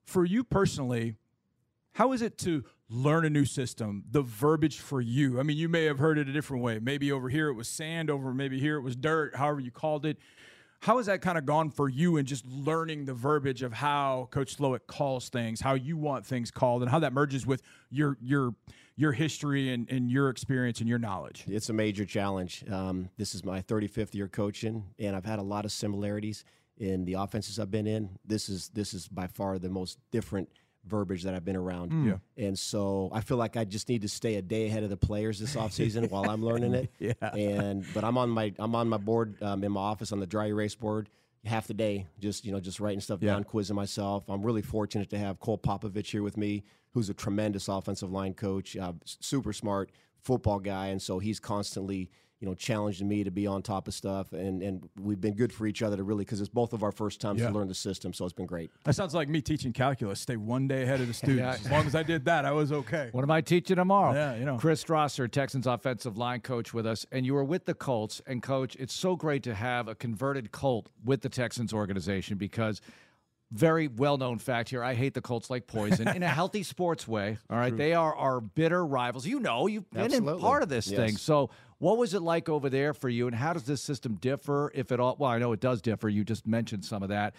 [0.04, 1.14] For you personally,
[1.94, 5.40] how is it to learn a new system, the verbiage for you?
[5.40, 6.80] I mean, you may have heard it a different way.
[6.80, 10.06] Maybe over here it was sand, over maybe here it was dirt, however you called
[10.08, 10.18] it.
[10.80, 14.28] How has that kind of gone for you and just learning the verbiage of how
[14.32, 18.18] Coach Slowik calls things, how you want things called, and how that merges with your
[18.22, 18.54] your
[18.96, 21.44] your history and, and your experience and your knowledge?
[21.48, 22.64] It's a major challenge.
[22.70, 26.44] Um, this is my 35th year coaching, and I've had a lot of similarities
[26.78, 28.18] in the offenses I've been in.
[28.24, 30.50] This is this is by far the most different–
[30.88, 31.92] verbiage that I've been around.
[31.92, 32.08] Mm.
[32.08, 32.46] Yeah.
[32.46, 34.98] And so I feel like I just need to stay a day ahead of the
[34.98, 36.92] players this offseason while I'm learning it.
[37.00, 37.14] Yeah.
[37.22, 40.28] And but I'm on my I'm on my board um, in my office on the
[40.28, 41.10] dry erase board
[41.46, 43.34] half the day, just you know, just writing stuff yeah.
[43.34, 44.24] down, quizzing myself.
[44.28, 46.64] I'm really fortunate to have Cole Popovich here with me,
[46.98, 52.10] who's a tremendous offensive line coach, uh, super smart football guy, and so he's constantly
[52.40, 55.52] you know, challenging me to be on top of stuff, and and we've been good
[55.52, 57.48] for each other to really because it's both of our first times yeah.
[57.48, 58.70] to learn the system, so it's been great.
[58.84, 60.20] That sounds like me teaching calculus.
[60.20, 61.40] Stay one day ahead of the students.
[61.40, 61.66] yeah.
[61.66, 63.10] As long as I did that, I was okay.
[63.12, 64.14] What am I teaching tomorrow?
[64.14, 67.66] Yeah, you know, Chris Strausser, Texans offensive line coach, with us, and you were with
[67.66, 68.22] the Colts.
[68.28, 72.82] And coach, it's so great to have a converted Colt with the Texans organization because
[73.52, 74.84] very well known fact here.
[74.84, 77.38] I hate the Colts like poison in a healthy sports way.
[77.50, 77.70] All right.
[77.70, 77.78] True.
[77.78, 79.26] They are our bitter rivals.
[79.26, 80.34] You know, you've been Absolutely.
[80.34, 80.98] in part of this yes.
[80.98, 81.18] thing.
[81.18, 83.28] So, what was it like over there for you?
[83.28, 85.16] And how does this system differ, if at all?
[85.20, 86.10] Well, I know it does differ.
[86.10, 87.36] You just mentioned some of that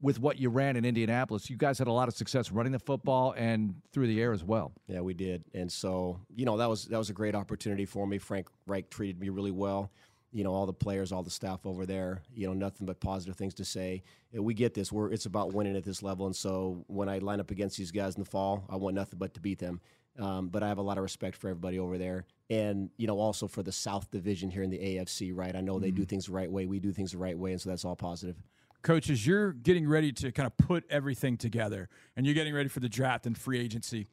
[0.00, 1.48] with what you ran in Indianapolis.
[1.48, 4.44] You guys had a lot of success running the football and through the air as
[4.44, 4.72] well.
[4.88, 5.44] Yeah, we did.
[5.54, 8.18] And so, you know, that was that was a great opportunity for me.
[8.18, 9.90] Frank Reich treated me really well
[10.36, 12.20] you know all the players, all the staff over there.
[12.34, 14.02] You know nothing but positive things to say.
[14.34, 14.92] We get this.
[14.92, 17.90] We're it's about winning at this level, and so when I line up against these
[17.90, 19.80] guys in the fall, I want nothing but to beat them.
[20.18, 23.18] Um, but I have a lot of respect for everybody over there, and you know
[23.18, 25.32] also for the South Division here in the AFC.
[25.34, 26.66] Right, I know they do things the right way.
[26.66, 28.36] We do things the right way, and so that's all positive.
[28.82, 32.68] Coach, as you're getting ready to kind of put everything together and you're getting ready
[32.68, 34.06] for the draft and free agency,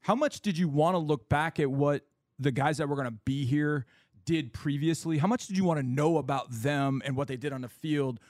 [0.00, 2.02] how much did you want to look back at what
[2.38, 3.86] the guys that were going to be here
[4.24, 5.18] did previously?
[5.18, 7.68] How much did you want to know about them and what they did on the
[7.68, 8.20] field?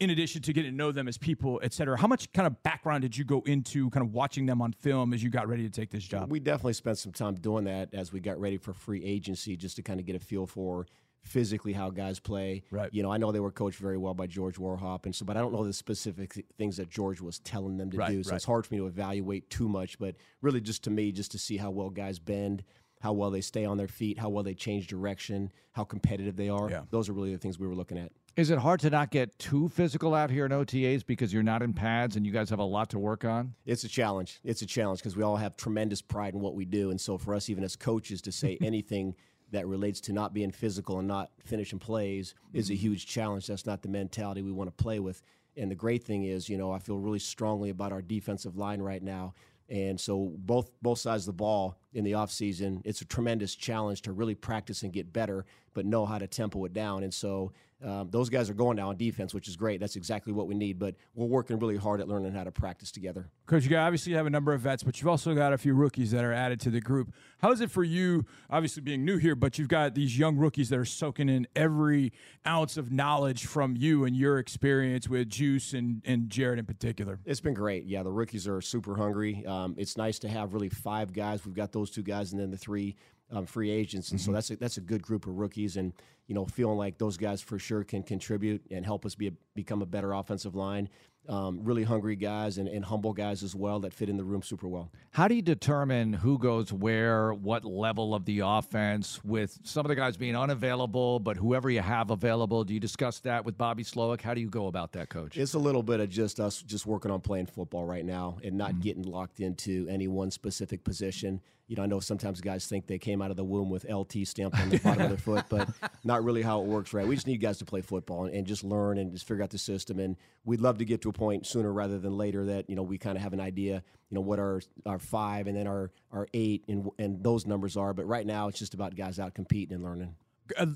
[0.00, 2.60] In addition to getting to know them as people, et cetera, how much kind of
[2.64, 5.62] background did you go into kind of watching them on film as you got ready
[5.62, 6.28] to take this job?
[6.28, 9.76] We definitely spent some time doing that as we got ready for free agency, just
[9.76, 10.86] to kind of get a feel for
[11.22, 12.64] physically how guys play.
[12.72, 12.92] Right.
[12.92, 15.36] You know, I know they were coached very well by George Warhop, and so, but
[15.36, 18.24] I don't know the specific th- things that George was telling them to Right, do.
[18.24, 18.36] So right.
[18.36, 20.00] it's hard for me to evaluate too much.
[20.00, 22.64] But really, just to me, just to see how well guys bend,
[23.02, 26.48] how well they stay on their feet, how well they change direction, how competitive they
[26.48, 26.70] are.
[26.70, 26.82] Yeah.
[26.90, 28.12] Those are really the things we were looking at.
[28.36, 31.62] Is it hard to not get too physical out here in OTAs because you're not
[31.62, 33.54] in pads and you guys have a lot to work on?
[33.66, 34.38] It's a challenge.
[34.44, 37.18] It's a challenge because we all have tremendous pride in what we do, and so
[37.18, 39.16] for us, even as coaches, to say anything
[39.50, 42.80] that relates to not being physical and not finishing plays is a mm-hmm.
[42.80, 43.48] huge challenge.
[43.48, 45.20] That's not the mentality we want to play with.
[45.56, 48.80] And the great thing is, you know, I feel really strongly about our defensive line
[48.80, 49.34] right now.
[49.72, 54.02] And so both both sides of the ball in the offseason, it's a tremendous challenge
[54.02, 57.02] to really practice and get better, but know how to tempo it down.
[57.02, 57.52] And so
[57.84, 59.80] um, those guys are going now on defense, which is great.
[59.80, 60.78] That's exactly what we need.
[60.78, 63.28] But we're working really hard at learning how to practice together.
[63.46, 66.10] Coach, you obviously have a number of vets, but you've also got a few rookies
[66.12, 67.12] that are added to the group.
[67.38, 70.68] How is it for you, obviously being new here, but you've got these young rookies
[70.68, 72.12] that are soaking in every
[72.46, 77.20] ounce of knowledge from you and your experience with Juice and, and Jarrett in particular?
[77.24, 77.84] It's been great.
[77.84, 79.44] Yeah, the rookies are super hungry.
[79.46, 81.44] Um, it's nice to have really five guys.
[81.44, 82.96] We've got those two guys, and then the three
[83.32, 85.76] um, free agents, and so that's a, that's a good group of rookies.
[85.76, 85.92] And
[86.26, 89.32] you know, feeling like those guys for sure can contribute and help us be a,
[89.54, 90.88] become a better offensive line.
[91.28, 94.42] Um, really hungry guys and, and humble guys as well that fit in the room
[94.42, 94.90] super well.
[95.12, 99.88] How do you determine who goes where, what level of the offense, with some of
[99.88, 102.64] the guys being unavailable, but whoever you have available?
[102.64, 104.20] Do you discuss that with Bobby Slowik?
[104.20, 105.36] How do you go about that, coach?
[105.36, 108.58] It's a little bit of just us just working on playing football right now and
[108.58, 111.40] not getting locked into any one specific position.
[111.68, 114.26] You know, I know sometimes guys think they came out of the womb with LT
[114.26, 115.68] stamped on the bottom of their foot, but
[116.04, 117.06] not really how it works, right?
[117.06, 119.50] We just need guys to play football and, and just learn and just figure out
[119.50, 119.98] the system.
[119.98, 122.82] And we'd love to get to a point sooner rather than later that you know
[122.82, 125.90] we kind of have an idea, you know, what our our five and then our
[126.10, 127.94] our eight and and those numbers are.
[127.94, 130.14] But right now, it's just about guys out competing and learning.
[130.56, 130.66] Uh,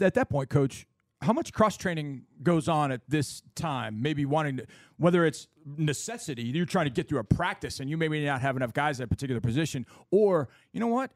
[0.00, 0.86] at that point, coach,
[1.22, 4.02] how much cross training goes on at this time?
[4.02, 4.66] Maybe wanting to,
[4.98, 8.56] whether it's necessity, you're trying to get through a practice and you maybe not have
[8.56, 11.12] enough guys at a particular position, or you know what?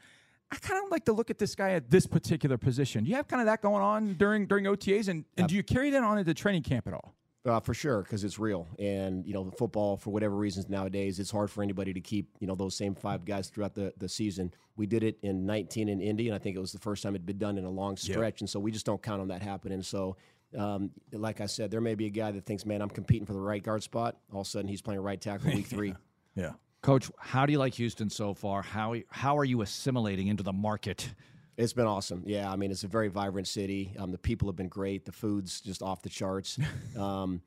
[0.50, 3.02] I kind of like to look at this guy at this particular position.
[3.04, 5.64] Do you have kind of that going on during during OTAs, and, and do you
[5.64, 7.14] carry that on into training camp at all?
[7.46, 11.30] Uh, for sure, because it's real, and you know, football for whatever reasons nowadays, it's
[11.30, 14.52] hard for anybody to keep you know those same five guys throughout the, the season.
[14.74, 17.14] We did it in 19 in Indy, and I think it was the first time
[17.14, 19.42] it'd been done in a long stretch, and so we just don't count on that
[19.42, 19.80] happening.
[19.80, 20.16] So,
[20.58, 23.32] um, like I said, there may be a guy that thinks, "Man, I'm competing for
[23.32, 25.94] the right guard spot." All of a sudden, he's playing right tackle week three.
[26.34, 26.54] Yeah.
[26.82, 28.62] Coach, how do you like Houston so far?
[28.62, 31.14] How how are you assimilating into the market?
[31.56, 32.22] It's been awesome.
[32.26, 33.94] Yeah, I mean, it's a very vibrant city.
[33.98, 35.04] Um, the people have been great.
[35.06, 36.58] The food's just off the charts.
[36.98, 37.42] Um,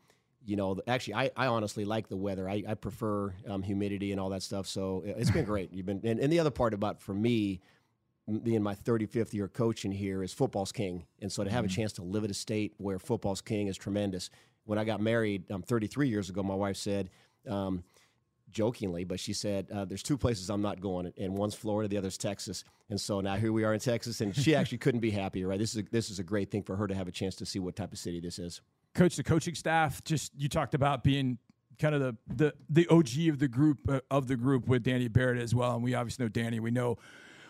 [0.46, 2.50] you know, actually, I, I honestly like the weather.
[2.50, 4.68] I, I prefer um, humidity and all that stuff.
[4.68, 5.72] So it's been great.
[5.74, 7.62] You've been, and, and the other part about for me,
[8.44, 11.06] being my 35th year coaching here, is football's king.
[11.22, 13.78] And so to have a chance to live at a state where football's king is
[13.78, 14.30] tremendous.
[14.66, 17.10] When I got married um, 33 years ago, my wife said.
[17.48, 17.84] Um,
[18.52, 21.98] jokingly, but she said, uh, "There's two places I'm not going, and one's Florida, the
[21.98, 25.12] other's Texas." And so now here we are in Texas, and she actually couldn't be
[25.12, 25.48] happier.
[25.48, 25.60] Right?
[25.60, 27.46] This is a, this is a great thing for her to have a chance to
[27.46, 28.62] see what type of city this is.
[28.96, 31.38] coach the coaching staff just you talked about being
[31.80, 35.08] kind of the the, the og of the group uh, of the group with danny
[35.08, 36.98] barrett as well and we obviously know danny we know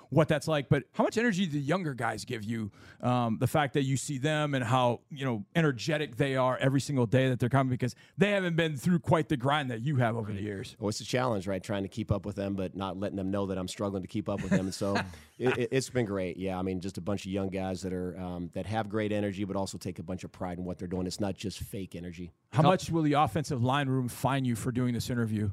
[0.10, 3.48] what that's like but how much energy do the younger guys give you um, the
[3.48, 7.30] fact that you see them and how you know energetic they are every single day
[7.30, 10.32] that they're coming because they haven't been through quite the grind that you have over
[10.32, 11.62] the years Well, it's a challenge, right?
[11.62, 14.08] Trying to keep up with them, but not letting them know that I'm struggling to
[14.08, 14.62] keep up with them.
[14.62, 14.96] And so
[15.40, 16.38] it, it, it's been great.
[16.38, 19.12] Yeah, I mean, just a bunch of young guys that are um, that have great
[19.12, 21.08] energy, but also take a bunch of pride in what they're doing.
[21.08, 22.32] It's not just fake energy.
[22.52, 25.52] how much will the offensive line room fine you for doing this interview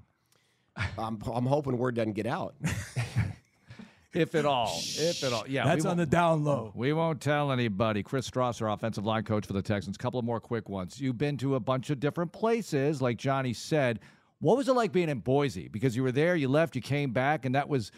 [0.98, 2.54] I'm, I'm hoping word doesn't get out.
[4.16, 5.64] If at all, if at all, yeah.
[5.64, 8.02] that's on the down low We won't tell anybody.
[8.02, 9.96] Chris Strausser, offensive line coach for the Texans.
[9.96, 11.00] Couple of more quick ones.
[11.00, 14.00] You've been to a bunch of different places, like Johnny said.
[14.38, 15.68] What was it like being in Boise?
[15.68, 17.90] Because you were there, you left, you came back, and that was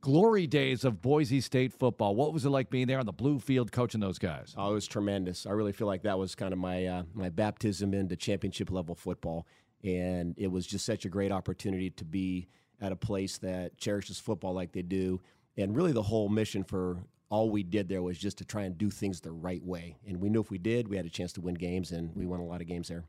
[0.00, 2.14] glory days of Boise State football.
[2.14, 4.54] What was it like being there on the blue field coaching those guys?
[4.56, 5.46] Oh, it was tremendous.
[5.46, 8.94] I really feel like that was kind of my uh, my baptism into championship level
[8.94, 9.46] football,
[9.82, 12.48] and it was just such a great opportunity to be
[12.80, 15.20] at a place that cherishes football like they do.
[15.56, 16.98] And really, the whole mission for
[17.30, 19.96] all we did there was just to try and do things the right way.
[20.06, 22.26] And we knew if we did, we had a chance to win games, and we
[22.26, 23.04] won a lot of games there.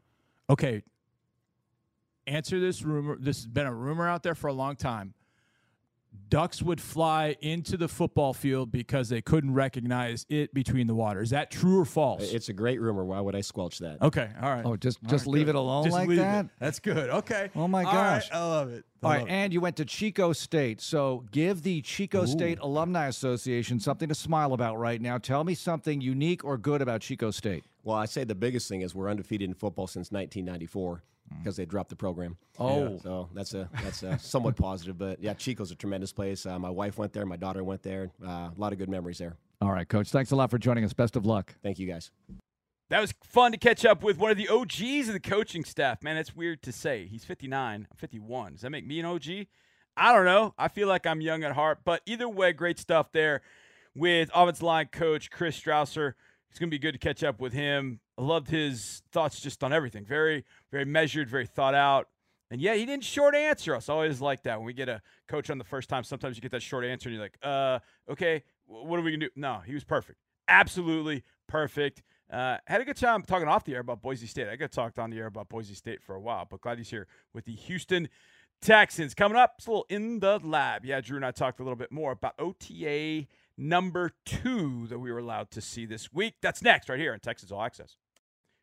[0.50, 0.84] Okay.
[2.28, 3.18] Answer this rumor.
[3.20, 5.14] This has been a rumor out there for a long time.
[6.30, 11.22] Ducks would fly into the football field because they couldn't recognize it between the water.
[11.22, 12.32] Is that true or false?
[12.34, 13.06] It's a great rumor.
[13.06, 14.02] Why would I squelch that?
[14.02, 14.66] okay, all right.
[14.66, 15.56] Oh, just All just right, leave good.
[15.56, 16.22] it alone Just like leave it.
[16.22, 16.48] that.
[16.60, 17.10] That's good.
[17.10, 17.50] Okay.
[17.56, 18.30] Oh my All right, gosh.
[18.32, 18.84] I love it.
[19.04, 19.32] I All right, love it.
[19.32, 20.82] and you went to Chico State.
[20.82, 25.18] So give the Chico State Alumni Association something to smile about right now.
[25.18, 27.64] Tell me something unique or good about Chico State.
[27.84, 31.04] Well, I say the biggest thing is we're undefeated in football since 1994
[31.38, 32.38] because they dropped the program.
[32.60, 33.00] Oh.
[33.02, 34.98] so that's a that's a somewhat positive.
[34.98, 36.46] But yeah, Chico's a tremendous place.
[36.46, 38.12] Uh, my wife went there, my daughter went there.
[38.24, 39.36] Uh, a lot of good memories there.
[39.62, 40.10] All right, Coach.
[40.10, 40.94] Thanks a lot for joining us.
[40.94, 41.56] Best of luck.
[41.64, 42.12] Thank you guys.
[42.90, 46.04] That was fun to catch up with one of the OGs of the coaching staff.
[46.04, 47.08] Man, that's weird to say.
[47.08, 48.54] He's 59, I'm 51.
[48.54, 49.48] Does that make me an OG?
[49.98, 50.54] I don't know.
[50.58, 53.42] I feel like I'm young at heart, but either way, great stuff there
[53.96, 56.14] with offensive line coach Chris Strausser.
[56.50, 58.02] It's going to be good to catch up with him.
[58.18, 60.06] I loved his thoughts just on everything.
[60.06, 62.08] Very, very measured, very thought out.
[62.52, 63.90] And yeah, he didn't short answer us.
[63.90, 64.58] I always like that.
[64.58, 67.10] When we get a coach on the first time, sometimes you get that short answer
[67.10, 69.32] and you're like, uh, okay, what are we going to do?
[69.36, 70.20] No, he was perfect.
[70.48, 72.04] Absolutely perfect.
[72.32, 74.48] Uh, had a good time talking off the air about Boise State.
[74.48, 76.90] I got talked on the air about Boise State for a while, but glad he's
[76.90, 78.10] here with the Houston
[78.62, 79.14] Texans.
[79.14, 80.86] Coming up, it's a little in the lab.
[80.86, 85.12] Yeah, Drew and I talked a little bit more about OTA number two that we
[85.12, 86.36] were allowed to see this week.
[86.42, 87.96] That's next, right here on Texans All Access.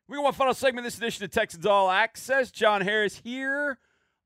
[0.09, 2.51] We got one final segment this edition of Texans All Access.
[2.51, 3.77] John Harris here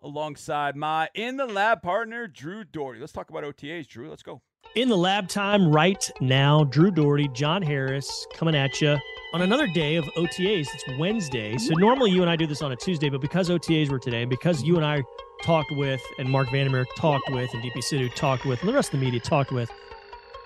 [0.01, 2.99] alongside my in the lab partner, Drew Dougherty.
[2.99, 4.09] Let's talk about OTAs, Drew.
[4.09, 4.41] Let's go.
[4.75, 6.63] in the lab time right now.
[6.63, 8.97] Drew Dougherty, John Harris coming at you
[9.33, 10.67] on another day of OTAs.
[10.73, 11.57] It's Wednesday.
[11.57, 14.21] So normally you and I do this on a Tuesday, but because OTAs were today,
[14.23, 15.03] and because you and I
[15.43, 18.93] talked with, and Marc Vandermeer talked with, and Deepi Sidhu talked with, and the rest
[18.93, 19.69] of the media talked with,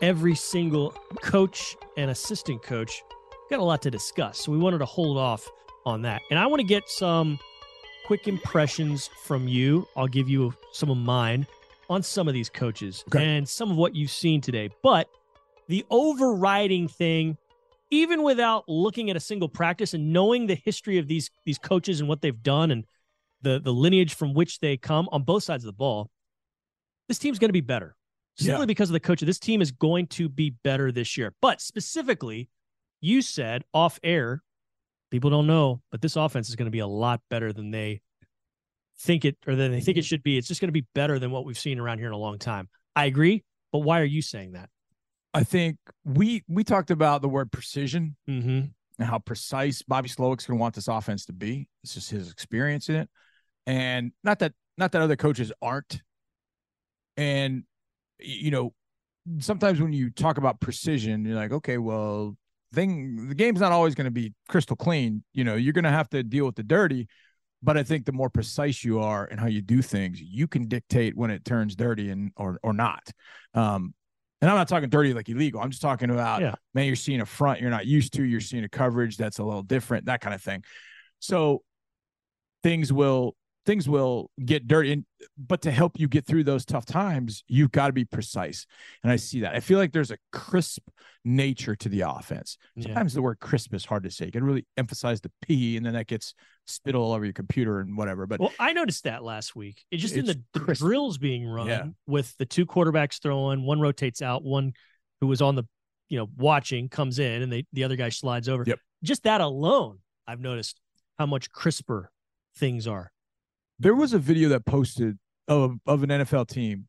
[0.01, 3.01] every single coach and assistant coach
[3.51, 4.39] got a lot to discuss.
[4.39, 5.47] So we wanted to hold off
[5.85, 6.21] on that.
[6.31, 7.37] And I want to get some
[8.05, 9.87] quick impressions from you.
[9.95, 11.45] I'll give you some of mine
[11.89, 13.23] on some of these coaches Okay.
[13.23, 14.69] and some of what you've seen today.
[14.81, 15.09] But
[15.67, 17.37] the overriding thing,
[17.89, 21.99] even without looking at a single practice and knowing the history of these these coaches
[21.99, 22.85] and what they've done and
[23.41, 26.09] the the lineage from which they come on both sides of the ball,
[27.09, 27.97] this team's going to be better.
[28.37, 28.51] Yeah.
[28.53, 29.19] Simply because of the coach.
[29.19, 31.33] This team is going to be better this year.
[31.41, 32.47] But specifically,
[33.01, 34.41] you said off air,
[35.09, 38.01] people don't know, but this offense is going to be a lot better than they
[38.99, 40.37] think it or than they think it should be.
[40.37, 42.37] It's just going to be better than what we've seen around here in a long
[42.37, 42.69] time.
[42.95, 44.69] I agree, but why are you saying that?
[45.33, 48.49] I think we we talked about the word precision Mm-hmm.
[48.99, 51.67] and how precise Bobby Slowik's going to want this offense to be.
[51.83, 53.09] It's just his experience in it,
[53.65, 56.01] and not that not that other coaches aren't.
[57.17, 57.63] And
[58.19, 58.73] you know,
[59.39, 62.35] sometimes when you talk about precision, you're like, okay, well,
[62.73, 65.23] thing the game's not always going to be crystal clean.
[65.33, 67.07] You know, you're going to have to deal with the dirty.
[67.63, 70.67] But I think the more precise you are in how you do things, you can
[70.67, 73.11] dictate when it turns dirty and or or not.
[73.53, 73.93] Um,
[74.41, 75.61] and I'm not talking dirty like illegal.
[75.61, 76.55] I'm just talking about Yeah.
[76.73, 78.23] man, you're seeing a front you're not used to.
[78.23, 80.63] You're seeing a coverage that's a little different, that kind of thing.
[81.19, 81.61] So
[82.63, 83.35] things will
[83.65, 84.91] things will get dirty.
[84.91, 85.05] And,
[85.37, 88.65] but to help you get through those tough times, you've got to be precise.
[89.03, 89.53] And I see that.
[89.55, 90.81] I feel like there's a crisp
[91.23, 92.57] nature to the offense.
[92.75, 92.85] Yeah.
[92.85, 94.25] Sometimes the word crisp is hard to say.
[94.25, 96.33] You can really emphasize the P, and then that gets
[96.65, 98.25] spit all over your computer and whatever.
[98.25, 99.83] But Well, I noticed that last week.
[99.91, 101.83] It just in the, the drills being run Yeah.
[102.07, 104.73] with the two quarterbacks throwing, one rotates out, one
[105.19, 105.63] who was on the
[106.09, 108.63] you know watching comes in, and they the other guy slides over.
[108.65, 108.79] Yep.
[109.03, 110.79] Just that alone, I've noticed
[111.17, 112.11] how much crisper
[112.55, 113.11] things are.
[113.81, 115.17] There was a video that posted
[115.47, 116.87] of of an NFL team,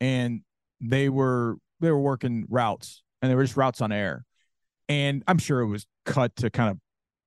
[0.00, 0.42] and
[0.80, 4.24] they were they were working routes, and they were just routes on air,
[4.88, 6.78] and I'm sure it was cut to kind of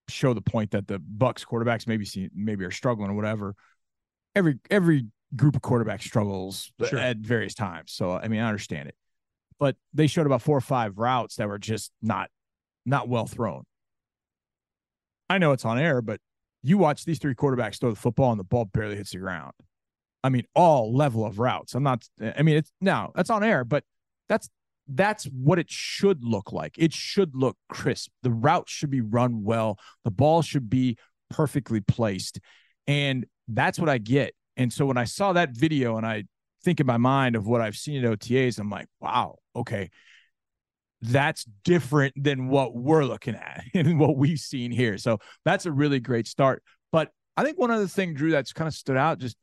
[0.07, 3.55] show the point that the Bucks quarterbacks maybe see maybe are struggling or whatever.
[4.35, 6.99] Every every group of quarterbacks struggles Sure.
[6.99, 8.95] at various times, so I mean I understand it,
[9.59, 12.29] but they showed about four or five routes that were just not
[12.85, 13.63] not well thrown.
[15.27, 16.19] I know it's on air, but
[16.65, 19.53] you watch these three quarterbacks throw the football and the ball barely hits the ground.
[20.23, 21.75] I mean, all level of routes.
[21.75, 22.03] I'm not.
[22.19, 23.83] I mean, it's now that's on air, but
[24.27, 24.49] that's
[24.87, 26.73] that's what it should look like.
[26.79, 28.09] It should look crisp.
[28.23, 29.77] The route should be run well.
[30.03, 30.97] The ball should be
[31.29, 32.39] perfectly placed,
[32.87, 34.33] and that's what I get.
[34.57, 36.23] And so when I saw that video, and I
[36.63, 39.91] think in my mind of what I've seen at OTAs, I'm like, wow, okay,
[41.07, 44.97] that's different than what we're looking at and what we've seen here.
[44.97, 46.63] So that's a really great start.
[46.91, 49.37] But I think one other thing, Drew, that's kind of stood out just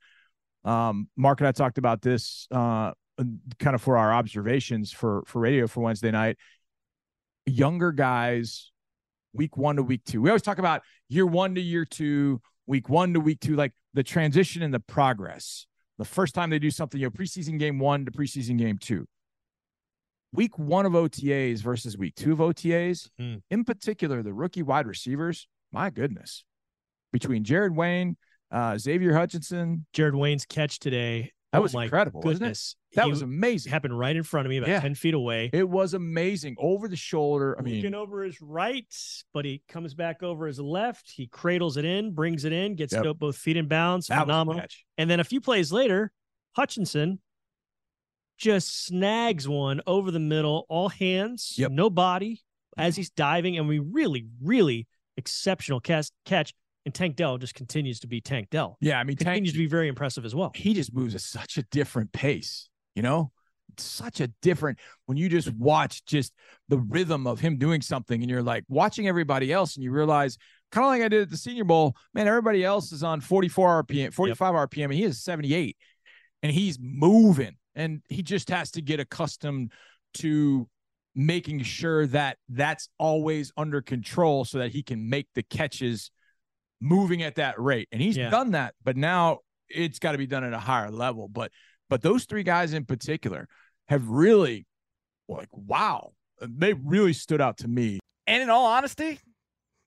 [0.64, 2.92] Um, Mark and I talked about this uh,
[3.58, 6.38] kind of for our observations for for radio for Wednesday night.
[7.46, 8.70] Younger guys,
[9.32, 10.22] week one to week two.
[10.22, 13.72] We always talk about year one to year two, week one to week two, like
[13.94, 15.66] the transition and the progress.
[15.98, 19.06] The first time they do something, you know, preseason game one to preseason game two.
[20.34, 23.42] Week one of OTAs versus week two of OTAs, Mm.
[23.50, 26.44] in particular, the rookie wide receivers, my goodness,
[27.12, 28.16] between Jared Wayne,
[28.50, 31.32] uh, Xavier Hutchinson, Jared Wayne's catch today.
[31.52, 32.44] that oh was incredible, wasn't it?
[32.46, 32.76] Goodness.
[32.94, 33.70] That He was amazing.
[33.72, 34.80] happened right in front of me, about Yeah.
[34.80, 35.50] 10 feet away.
[35.52, 37.54] It was amazing over the shoulder.
[37.58, 38.86] I looking mean, over his right,
[39.34, 41.10] but he comes back over his left.
[41.10, 43.02] He cradles it in, brings it in, gets Yep.
[43.02, 44.06] to both feet in bounds.
[44.06, 44.62] that Phenomenal.
[44.96, 46.10] And then a few plays later,
[46.56, 47.20] Hutchinson
[48.42, 51.70] just snags one over the middle, all hands, Yep.
[51.70, 52.42] no body
[52.76, 53.56] as he's diving.
[53.56, 56.52] And we really, really exceptional cast, catch.
[56.84, 58.76] And Tank Dell just continues to be Tank Dell.
[58.80, 60.50] Yeah, I mean, Tank, Continues to be very impressive as well.
[60.56, 63.30] he just moves at such a different pace, you know?
[63.78, 66.34] Such a different when you just watch just
[66.68, 70.36] the rhythm of him doing something and you're like watching everybody else and you realize
[70.72, 73.84] kind of like I did at the Senior Bowl, man, everybody else is on 44
[73.84, 75.76] RPM, 45 RPM, and he is 78
[76.42, 79.72] and he's moving and he just has to get accustomed
[80.14, 80.68] to
[81.14, 86.10] making sure that that's always under control so that he can make the catches
[86.80, 87.88] moving at that rate.
[87.92, 88.30] And he's Yeah.
[88.30, 91.28] done that, but now it's got to be done at a higher level.
[91.28, 91.52] But
[91.88, 93.48] but those three guys in particular
[93.88, 94.66] have really
[95.28, 98.00] like wow, they really stood out to me.
[98.26, 99.20] And in all honesty,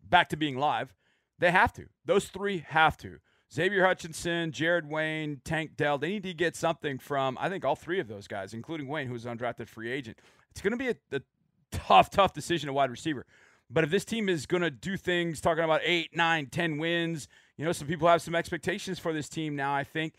[0.03, 0.93] back to being live,
[1.39, 1.85] they have to.
[2.05, 3.17] Those three have to.
[3.53, 7.75] Xavier Hutchinson, Jared Wayne, Tank Dell, they need to get something from, I think, all
[7.75, 10.17] three of those guys, including Wayne, who's an undrafted free agent.
[10.51, 11.21] It's going to be a, a
[11.71, 13.25] tough, tough decision at wide receiver.
[13.69, 17.27] But if this team is going to do things, talking about eight, nine, ten wins,
[17.57, 20.13] you know, some people have some expectations for this team now, I think.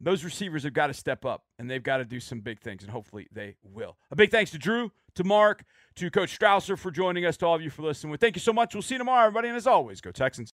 [0.00, 2.82] Those receivers have got to step up and they've got to do some big things,
[2.82, 3.96] and hopefully they will.
[4.10, 5.64] A big thanks to Drew, to Mark,
[5.96, 8.16] to Coach Strausser for joining us, to all of you for listening.
[8.18, 8.74] Thank you so much.
[8.74, 9.48] We'll see you tomorrow, everybody.
[9.48, 10.52] And as always, go Texans.